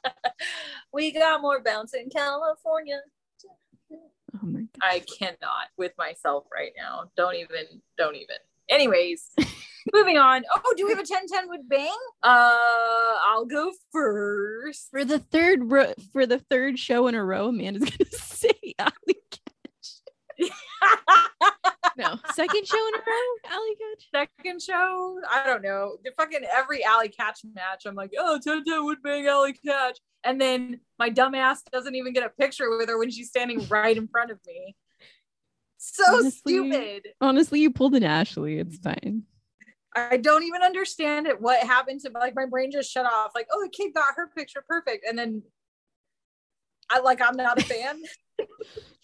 we 0.92 1.12
got 1.12 1.40
more 1.42 1.60
bounce 1.62 1.94
in 1.94 2.08
California. 2.10 3.00
oh 3.46 4.46
my. 4.46 4.64
I 4.82 5.00
cannot 5.18 5.68
with 5.76 5.92
myself 5.98 6.44
right 6.52 6.72
now. 6.76 7.10
Don't 7.16 7.36
even, 7.36 7.80
don't 7.96 8.16
even. 8.16 8.36
Anyways, 8.68 9.30
moving 9.94 10.16
on. 10.18 10.44
Oh, 10.54 10.74
do 10.76 10.86
we 10.86 10.92
have 10.92 11.00
a 11.00 11.06
10 11.06 11.26
10 11.26 11.48
with 11.48 11.68
Bang? 11.68 11.90
Uh, 12.22 12.56
I'll 13.26 13.44
go 13.44 13.72
first. 13.92 14.88
For 14.90 15.04
the 15.04 15.18
third 15.18 15.70
ro- 15.70 15.94
for 16.12 16.26
the 16.26 16.38
third 16.38 16.78
show 16.78 17.06
in 17.06 17.14
a 17.14 17.24
row, 17.24 17.48
Amanda's 17.48 17.90
gonna 17.90 18.10
say 18.12 18.50
Allie 18.78 19.20
Katch. 19.30 20.50
No, 21.96 22.18
second 22.34 22.66
show 22.66 22.88
in 22.88 22.94
a 22.94 22.98
row, 22.98 23.52
Allie 23.52 23.76
Katch. 23.76 24.26
Second 24.38 24.60
show, 24.60 25.20
I 25.30 25.46
don't 25.46 25.62
know. 25.62 25.96
The 26.04 26.10
fucking 26.16 26.40
every 26.52 26.82
Allie 26.84 27.08
Katch 27.08 27.44
match, 27.54 27.84
I'm 27.86 27.94
like, 27.94 28.10
oh, 28.18 28.40
10 28.42 28.64
10 28.64 28.84
would 28.84 29.02
bang 29.02 29.26
Allie 29.28 29.54
Katch. 29.64 29.96
And 30.24 30.40
then 30.40 30.80
my 30.98 31.08
dumbass 31.10 31.58
doesn't 31.70 31.94
even 31.94 32.12
get 32.12 32.24
a 32.24 32.30
picture 32.30 32.76
with 32.76 32.88
her 32.88 32.98
when 32.98 33.10
she's 33.10 33.28
standing 33.28 33.64
right 33.68 33.96
in 33.96 34.08
front 34.08 34.30
of 34.32 34.38
me. 34.46 34.74
So 35.92 36.04
Honestly, 36.06 36.54
stupid. 36.54 37.08
Honestly, 37.20 37.60
you 37.60 37.70
pulled 37.70 37.94
an 37.94 38.04
Ashley. 38.04 38.58
It's 38.58 38.78
fine. 38.78 39.24
I 39.94 40.16
don't 40.16 40.42
even 40.42 40.62
understand 40.62 41.26
it. 41.26 41.40
What 41.40 41.60
happened 41.64 42.00
to 42.00 42.10
like 42.10 42.34
my 42.34 42.46
brain 42.46 42.70
just 42.72 42.90
shut 42.90 43.06
off. 43.06 43.32
Like, 43.34 43.46
oh, 43.52 43.62
the 43.62 43.68
kid 43.68 43.92
got 43.94 44.14
her 44.16 44.28
picture 44.34 44.64
perfect, 44.66 45.06
and 45.08 45.18
then 45.18 45.42
I 46.90 47.00
like 47.00 47.20
I'm 47.20 47.36
not 47.36 47.60
a 47.60 47.64
fan. 47.64 48.00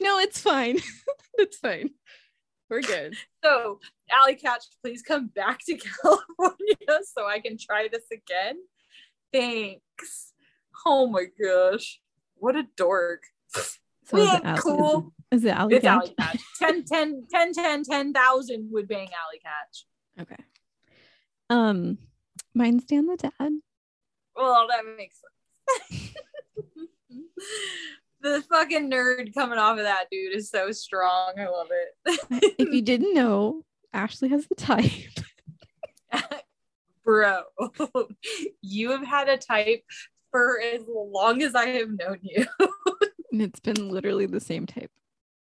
No, 0.03 0.19
it's 0.19 0.40
fine. 0.40 0.79
it's 1.35 1.59
fine. 1.59 1.90
We're 2.71 2.81
good. 2.81 3.14
so, 3.45 3.81
Allie 4.11 4.35
Katch, 4.35 4.64
please 4.83 5.03
come 5.03 5.27
back 5.27 5.61
to 5.66 5.77
California 5.77 7.05
so 7.14 7.27
I 7.27 7.38
can 7.38 7.59
try 7.59 7.88
this 7.93 8.07
again. 8.11 8.57
Thanks. 9.31 10.33
Oh 10.87 11.07
my 11.07 11.27
gosh, 11.40 12.01
what 12.37 12.57
a 12.57 12.64
dork. 12.77 13.25
So 14.11 14.16
We 14.16 14.23
is 14.23 14.29
it 14.29 14.35
ain't 14.35 14.44
Alley- 14.44 14.61
cool. 14.61 15.12
Is 15.31 15.44
it 15.44 15.51
Alley 15.51 15.77
It's 15.77 15.85
Catch? 15.85 15.94
Allie 16.03 16.14
Katch. 16.18 16.40
10, 16.59 16.85
10, 16.85 17.27
10, 17.31 17.53
10, 17.53 17.83
10,000 17.85 18.68
would 18.73 18.88
bang 18.88 19.09
Allie 19.09 19.40
Katch. 19.46 19.85
Okay. 20.23 20.42
Um, 21.49 21.99
mine's 22.55 22.85
Dan 22.85 23.07
the 23.07 23.16
Dad. 23.16 23.33
Well, 24.35 24.66
that 24.68 24.83
makes 24.96 25.20
sense. 25.88 26.14
the 28.20 28.42
fucking 28.51 28.90
nerd 28.90 29.33
coming 29.35 29.59
off 29.59 29.79
of 29.79 29.85
that 29.85 30.07
dude 30.11 30.35
is 30.35 30.51
so 30.51 30.73
strong. 30.73 31.35
I 31.38 31.46
love 31.49 31.68
it. 31.70 32.55
If 32.59 32.73
you 32.73 32.83
didn't 32.83 33.14
know, 33.14 33.64
Ashley 33.92 34.29
has 34.31 34.46
the 34.49 34.55
type. 34.57 34.90
Bro, 37.05 37.42
you 38.62 38.90
have 38.90 39.05
had 39.07 39.29
a 39.29 39.37
type 39.37 39.85
for 40.31 40.61
as 40.61 40.83
long 40.88 41.42
as 41.42 41.55
I 41.55 41.66
have 41.68 41.88
known 41.90 42.18
you. 42.23 42.46
And 43.33 43.43
it's 43.43 43.61
been 43.61 43.88
literally 43.90 44.27
the 44.27 44.40
same 44.40 44.66
type. 44.66 44.90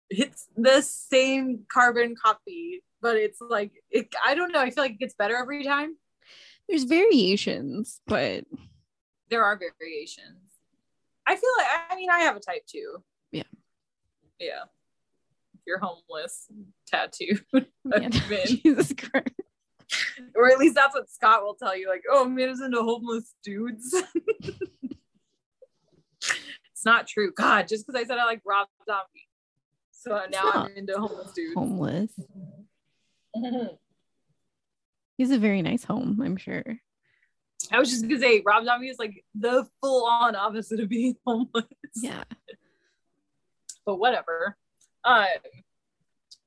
It's 0.09 0.48
the 0.56 0.83
same 0.83 1.66
carbon 1.72 2.16
copy, 2.20 2.83
but 3.00 3.16
it's 3.16 3.40
like, 3.40 3.72
it, 3.90 4.12
I 4.24 4.35
don't 4.35 4.52
know. 4.52 4.61
I 4.61 4.70
feel 4.70 4.83
like 4.85 4.92
it 4.92 4.98
gets 4.98 5.14
better 5.14 5.37
every 5.37 5.64
time. 5.64 5.96
There's 6.68 6.85
variations, 6.85 8.00
but 8.06 8.44
There 9.28 9.44
are 9.44 9.59
variations. 9.59 10.50
I 11.26 11.37
feel 11.37 11.50
like, 11.59 11.66
I 11.90 11.96
mean, 11.96 12.11
I 12.11 12.20
have 12.20 12.37
a 12.37 12.40
type 12.40 12.66
too. 12.66 13.02
Yeah. 13.30 13.42
Yeah. 14.40 14.64
If 15.54 15.61
you're 15.66 15.78
homeless, 15.78 16.46
tattooed. 16.87 17.44
been. 17.85 18.46
Jesus 18.46 18.92
Christ. 18.92 19.28
or 20.35 20.50
at 20.50 20.59
least 20.59 20.74
that's 20.74 20.94
what 20.94 21.11
Scott 21.11 21.42
will 21.42 21.54
tell 21.54 21.76
you. 21.76 21.88
Like, 21.88 22.02
oh, 22.11 22.24
man 22.24 22.48
is 22.48 22.61
into 22.61 22.83
homeless 22.83 23.35
dudes. 23.44 23.94
It's 26.80 26.86
not 26.86 27.06
true. 27.06 27.30
God, 27.30 27.68
just 27.68 27.86
because 27.86 28.00
I 28.00 28.06
said 28.06 28.16
I 28.16 28.24
like 28.24 28.40
Rob 28.42 28.66
Zombie. 28.86 29.28
So 29.90 30.18
now 30.32 30.50
I'm 30.64 30.74
into 30.74 30.98
homeless 30.98 31.30
dudes. 31.32 31.54
Homeless. 31.54 32.10
He's 35.18 35.30
a 35.30 35.38
very 35.38 35.60
nice 35.60 35.84
home, 35.84 36.22
I'm 36.24 36.38
sure. 36.38 36.64
I 37.70 37.78
was 37.78 37.90
just 37.90 38.08
gonna 38.08 38.18
say 38.18 38.42
Rob 38.46 38.64
Zombie 38.64 38.88
is 38.88 38.98
like 38.98 39.22
the 39.34 39.66
full 39.82 40.06
on 40.06 40.34
opposite 40.34 40.80
of 40.80 40.88
being 40.88 41.16
homeless. 41.26 41.66
Yeah. 41.96 42.24
But 43.84 43.96
whatever. 43.96 44.56
Um 45.04 45.26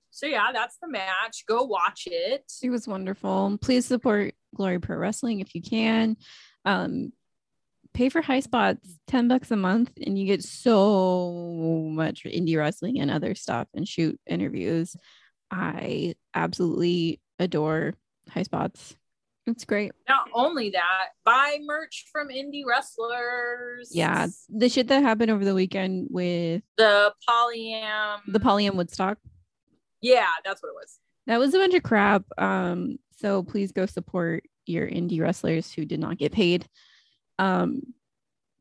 so 0.10 0.26
yeah, 0.26 0.52
that's 0.52 0.78
the 0.82 0.88
match. 0.88 1.44
Go 1.48 1.62
watch 1.62 2.08
it. 2.08 2.52
It 2.64 2.72
was 2.72 2.88
wonderful. 2.88 3.60
Please 3.62 3.86
support 3.86 4.34
Glory 4.56 4.80
Pro 4.80 4.98
Wrestling 4.98 5.42
if 5.42 5.54
you 5.54 5.62
can. 5.62 6.18
Um, 6.66 7.14
pay 7.94 8.10
for 8.10 8.22
Highspots, 8.22 8.80
10 9.08 9.28
bucks 9.28 9.52
a 9.52 9.56
month, 9.56 9.92
and 10.06 10.18
you 10.18 10.26
get 10.26 10.44
so 10.44 11.88
much 11.92 12.24
indie 12.24 12.58
wrestling 12.58 13.00
and 13.00 13.12
other 13.12 13.36
stuff 13.36 13.68
and 13.74 13.88
shoot 13.88 14.20
interviews. 14.28 14.96
I 15.52 16.16
absolutely 16.34 17.22
adore 17.40 17.94
Highspots. 18.32 18.96
It's 19.46 19.66
great. 19.66 19.92
Not 20.08 20.30
only 20.34 20.70
that, 20.70 21.08
buy 21.26 21.58
merch 21.62 22.06
from 22.12 22.30
indie 22.30 22.64
wrestlers. 22.66 23.90
Yeah. 23.92 24.28
The 24.50 24.70
shit 24.70 24.88
that 24.88 25.04
happened 25.04 25.32
over 25.32 25.44
the 25.44 25.54
weekend 25.54 26.08
with 26.10 26.62
The 26.78 27.14
polyam. 27.30 28.20
the 28.28 28.40
Polyam 28.40 28.76
Woodstock, 28.76 29.18
yeah, 30.02 30.28
that's 30.46 30.62
what 30.64 30.70
it 30.70 30.76
was. 30.76 30.98
that 31.28 31.40
was 31.40 31.54
a 31.54 31.58
bunch 31.58 31.74
of 31.74 31.84
crap. 31.84 32.24
Um, 32.38 32.98
so 33.18 33.44
please 33.44 33.72
go 33.72 33.86
support 33.86 34.44
your 34.66 34.88
indie 34.88 35.20
wrestlers 35.22 35.72
who 35.74 35.84
did 35.86 36.00
not 36.00 36.18
get 36.18 36.32
paid. 36.32 36.66
Um, 37.40 37.82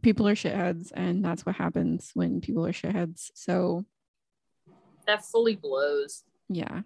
people 0.02 0.26
are 0.28 0.34
shitheads, 0.34 0.90
and 0.94 1.24
that's 1.24 1.44
what 1.46 1.54
happens 1.56 2.10
when 2.14 2.40
people 2.40 2.66
are 2.66 2.72
shitheads. 2.72 3.30
So 3.34 3.84
That 5.06 5.24
fully 5.24 5.56
blows. 5.56 6.24
yeah, 6.48 6.82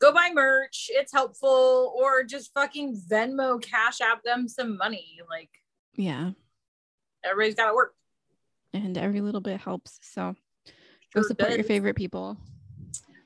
Go 0.00 0.12
buy 0.12 0.30
merch. 0.32 0.90
It's 0.92 1.12
helpful. 1.12 1.92
Or 2.00 2.22
just 2.22 2.52
fucking 2.54 3.00
Venmo, 3.10 3.60
Cash 3.60 4.00
App 4.00 4.22
them 4.22 4.46
some 4.46 4.76
money. 4.76 5.18
Like, 5.28 5.50
yeah, 5.96 6.30
Everybody's 7.24 7.56
got 7.56 7.70
to 7.70 7.74
work. 7.74 7.94
and 8.72 8.96
every 8.96 9.20
little 9.20 9.40
bit 9.40 9.60
helps. 9.60 9.98
So 10.02 10.36
go 11.14 11.22
Sure 11.22 11.24
support 11.24 11.50
your 11.54 11.64
favorite 11.64 11.96
people. 11.96 12.36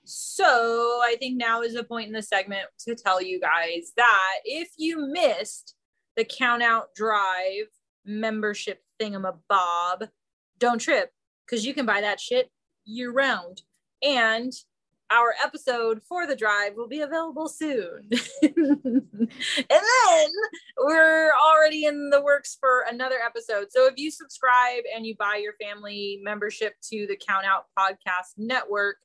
So 0.04 0.44
I 0.46 1.16
think 1.18 1.36
now 1.36 1.60
is 1.62 1.74
a 1.74 1.84
point 1.84 2.06
in 2.06 2.12
the 2.14 2.22
segment 2.22 2.66
to 2.86 2.94
tell 2.94 3.20
you 3.22 3.38
guys 3.38 3.92
that 3.96 4.34
if 4.44 4.70
you 4.78 5.06
missed 5.12 5.74
the 6.16 6.24
Count 6.24 6.62
Out 6.62 6.94
Drive 6.94 7.66
membership 8.04 8.82
thingamabob, 9.00 10.08
don't 10.58 10.78
trip 10.78 11.12
because 11.46 11.64
you 11.64 11.74
can 11.74 11.86
buy 11.86 12.00
that 12.00 12.20
shit 12.20 12.50
year 12.84 13.12
round. 13.12 13.62
And 14.02 14.52
our 15.10 15.34
episode 15.44 16.02
for 16.02 16.26
the 16.26 16.34
drive 16.34 16.74
will 16.74 16.88
be 16.88 17.00
available 17.00 17.46
soon. 17.46 18.08
and 18.42 19.02
then 19.68 20.28
we're 20.78 21.30
already 21.34 21.84
in 21.84 22.08
the 22.10 22.22
works 22.22 22.56
for 22.58 22.84
another 22.90 23.18
episode. 23.24 23.66
So 23.70 23.86
if 23.86 23.94
you 23.96 24.10
subscribe 24.10 24.84
and 24.94 25.04
you 25.04 25.14
buy 25.16 25.40
your 25.42 25.52
family 25.60 26.20
membership 26.22 26.74
to 26.90 27.06
the 27.06 27.16
Count 27.16 27.44
Out 27.44 27.66
Podcast 27.78 28.38
Network, 28.38 28.96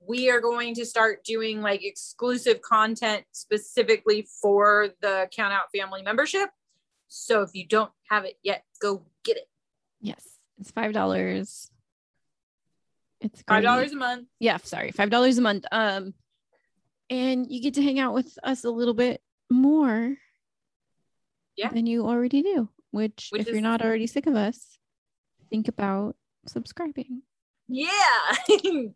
we 0.00 0.30
are 0.30 0.40
going 0.40 0.74
to 0.74 0.84
start 0.84 1.24
doing 1.24 1.60
like 1.60 1.84
exclusive 1.84 2.62
content 2.62 3.24
specifically 3.32 4.26
for 4.40 4.88
the 5.00 5.28
Count 5.32 5.52
Out 5.52 5.70
family 5.76 6.02
membership. 6.02 6.50
So 7.08 7.42
if 7.42 7.50
you 7.54 7.66
don't 7.66 7.90
have 8.10 8.24
it 8.24 8.38
yet, 8.42 8.64
go 8.80 9.02
get 9.24 9.36
it. 9.36 9.48
Yes, 10.00 10.24
it's 10.58 10.70
five 10.70 10.92
dollars. 10.92 11.70
It's 13.20 13.42
Five 13.48 13.64
dollars 13.64 13.92
a 13.92 13.96
month. 13.96 14.28
Yeah, 14.38 14.58
sorry, 14.62 14.92
five 14.92 15.10
dollars 15.10 15.38
a 15.38 15.42
month. 15.42 15.64
Um, 15.72 16.14
and 17.10 17.50
you 17.50 17.60
get 17.60 17.74
to 17.74 17.82
hang 17.82 17.98
out 17.98 18.14
with 18.14 18.38
us 18.42 18.64
a 18.64 18.70
little 18.70 18.94
bit 18.94 19.20
more. 19.50 20.16
Yeah. 21.56 21.72
Than 21.72 21.86
you 21.86 22.06
already 22.06 22.42
do. 22.42 22.68
Which, 22.92 23.30
Which 23.32 23.42
if 23.42 23.48
you're 23.48 23.60
not 23.60 23.82
already 23.82 24.06
sick 24.06 24.26
of 24.26 24.36
us, 24.36 24.78
think 25.50 25.66
about 25.66 26.14
subscribing. 26.46 27.22
Yeah. 27.68 27.88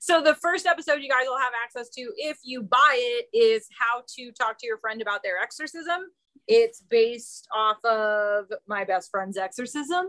so 0.00 0.20
the 0.22 0.34
first 0.34 0.66
episode 0.66 1.00
you 1.02 1.08
guys 1.08 1.26
will 1.26 1.38
have 1.38 1.52
access 1.64 1.88
to 1.90 2.12
if 2.16 2.38
you 2.42 2.62
buy 2.62 2.96
it 2.98 3.26
is 3.36 3.68
how 3.78 4.02
to 4.16 4.32
talk 4.32 4.58
to 4.58 4.66
your 4.66 4.78
friend 4.78 5.00
about 5.00 5.22
their 5.22 5.38
exorcism. 5.38 6.00
It's 6.48 6.80
based 6.80 7.48
off 7.54 7.84
of 7.84 8.46
My 8.68 8.84
Best 8.84 9.10
Friend's 9.10 9.36
Exorcism 9.36 10.06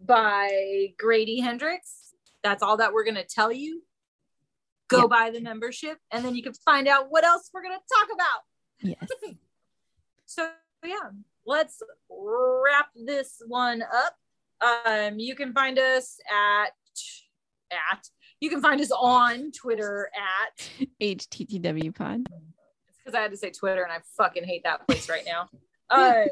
by 0.00 0.88
Grady 0.98 1.40
Hendrix. 1.40 2.14
That's 2.42 2.62
all 2.62 2.76
that 2.78 2.92
we're 2.92 3.04
going 3.04 3.14
to 3.16 3.24
tell 3.24 3.52
you. 3.52 3.82
Go 4.88 5.02
Yeah. 5.02 5.06
buy 5.06 5.30
the 5.30 5.40
membership 5.40 5.98
and 6.10 6.24
then 6.24 6.34
you 6.34 6.42
can 6.42 6.52
find 6.52 6.86
out 6.88 7.06
what 7.10 7.24
else 7.24 7.50
we're 7.52 7.62
going 7.62 7.76
to 7.78 7.94
talk 7.98 8.08
about. 8.14 8.96
Yes. 8.98 9.34
So 10.26 10.48
yeah, 10.84 11.10
let's 11.46 11.80
wrap 12.10 12.88
this 12.96 13.40
one 13.46 13.82
up. 13.82 14.16
Um, 14.86 15.18
you 15.18 15.36
can 15.36 15.52
find 15.52 15.78
us 15.78 16.18
at 16.32 16.72
at. 17.72 18.06
You 18.40 18.50
can 18.50 18.60
find 18.60 18.80
us 18.80 18.90
on 18.90 19.52
Twitter 19.52 20.10
at. 20.16 20.70
HTTW 21.00 21.94
pod. 21.94 22.26
because 22.98 23.14
I 23.16 23.20
had 23.22 23.30
to 23.30 23.36
say 23.36 23.50
Twitter 23.50 23.82
and 23.82 23.92
I 23.92 23.98
fucking 24.16 24.44
hate 24.44 24.64
that 24.64 24.86
place 24.86 25.08
right 25.08 25.24
now. 25.26 25.48
Uh, 25.90 26.24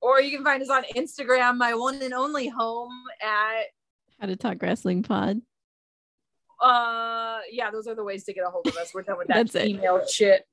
or 0.00 0.20
you 0.20 0.30
can 0.34 0.44
find 0.44 0.62
us 0.62 0.70
on 0.70 0.84
Instagram, 0.94 1.56
my 1.56 1.74
one 1.74 2.00
and 2.00 2.14
only 2.14 2.48
home 2.48 2.92
at. 3.20 3.64
How 4.20 4.28
to 4.28 4.36
talk 4.36 4.62
wrestling 4.62 5.02
pod. 5.02 5.40
uh 6.62 7.40
yeah 7.50 7.70
those 7.70 7.86
are 7.86 7.94
the 7.94 8.04
ways 8.04 8.24
to 8.24 8.32
get 8.32 8.44
a 8.46 8.50
hold 8.50 8.66
of 8.68 8.76
us. 8.76 8.92
We're 8.94 9.02
done 9.02 9.18
with 9.18 9.26
that 9.28 9.34
That's 9.34 9.54
it. 9.56 9.68
email 9.68 10.06
shit. 10.06 10.46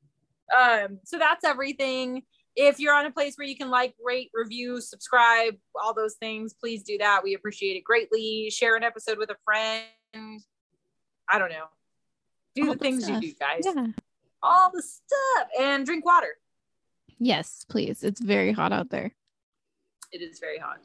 Um 0.54 1.00
so 1.06 1.18
that's 1.20 1.46
everything. 1.46 2.24
If 2.56 2.80
you're 2.80 2.94
on 2.96 3.06
a 3.06 3.12
place 3.12 3.36
where 3.38 3.48
you 3.48 3.56
can 3.56 3.70
like 3.70 3.94
rate 4.04 4.32
review 4.34 4.82
subscribe 4.82 5.56
all 5.82 5.94
those 5.94 6.16
things 6.16 6.54
please 6.54 6.84
do 6.84 6.98
that. 6.98 7.22
We 7.24 7.36
appreciate 7.36 7.78
it 7.78 7.84
greatly. 7.84 8.50
Share 8.50 8.76
an 8.76 8.84
episode 8.84 9.18
with 9.20 9.30
a 9.30 9.38
friend 9.46 9.84
i 10.16 11.40
don't 11.40 11.50
know 11.50 11.66
do 12.56 12.64
All 12.64 12.68
the 12.70 12.74
the 12.76 12.80
things 12.80 13.10
you 13.10 13.20
do 13.20 13.32
guys 13.40 13.62
Yeah. 13.66 13.88
all 14.42 14.70
the 14.72 14.82
stuff 14.82 15.48
and 15.60 15.86
drink 15.86 16.06
water 16.06 16.36
Yes, 17.20 17.66
please. 17.70 18.04
It's 18.04 18.20
very 18.20 18.52
hot 18.52 18.74
out 18.74 18.90
there. 18.90 19.14
it 20.12 20.22
is 20.22 20.40
very 20.40 20.58
hot 20.58 20.80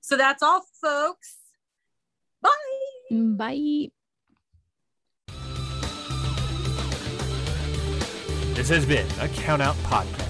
so 0.00 0.16
that's 0.16 0.42
all 0.42 0.62
folks 0.80 1.36
bye 2.42 2.50
Bye. 3.10 3.90
This 8.54 8.68
has 8.70 8.86
been 8.86 9.06
a 9.20 9.28
Count 9.28 9.60
Out 9.62 9.76
Podcast. 9.84 10.23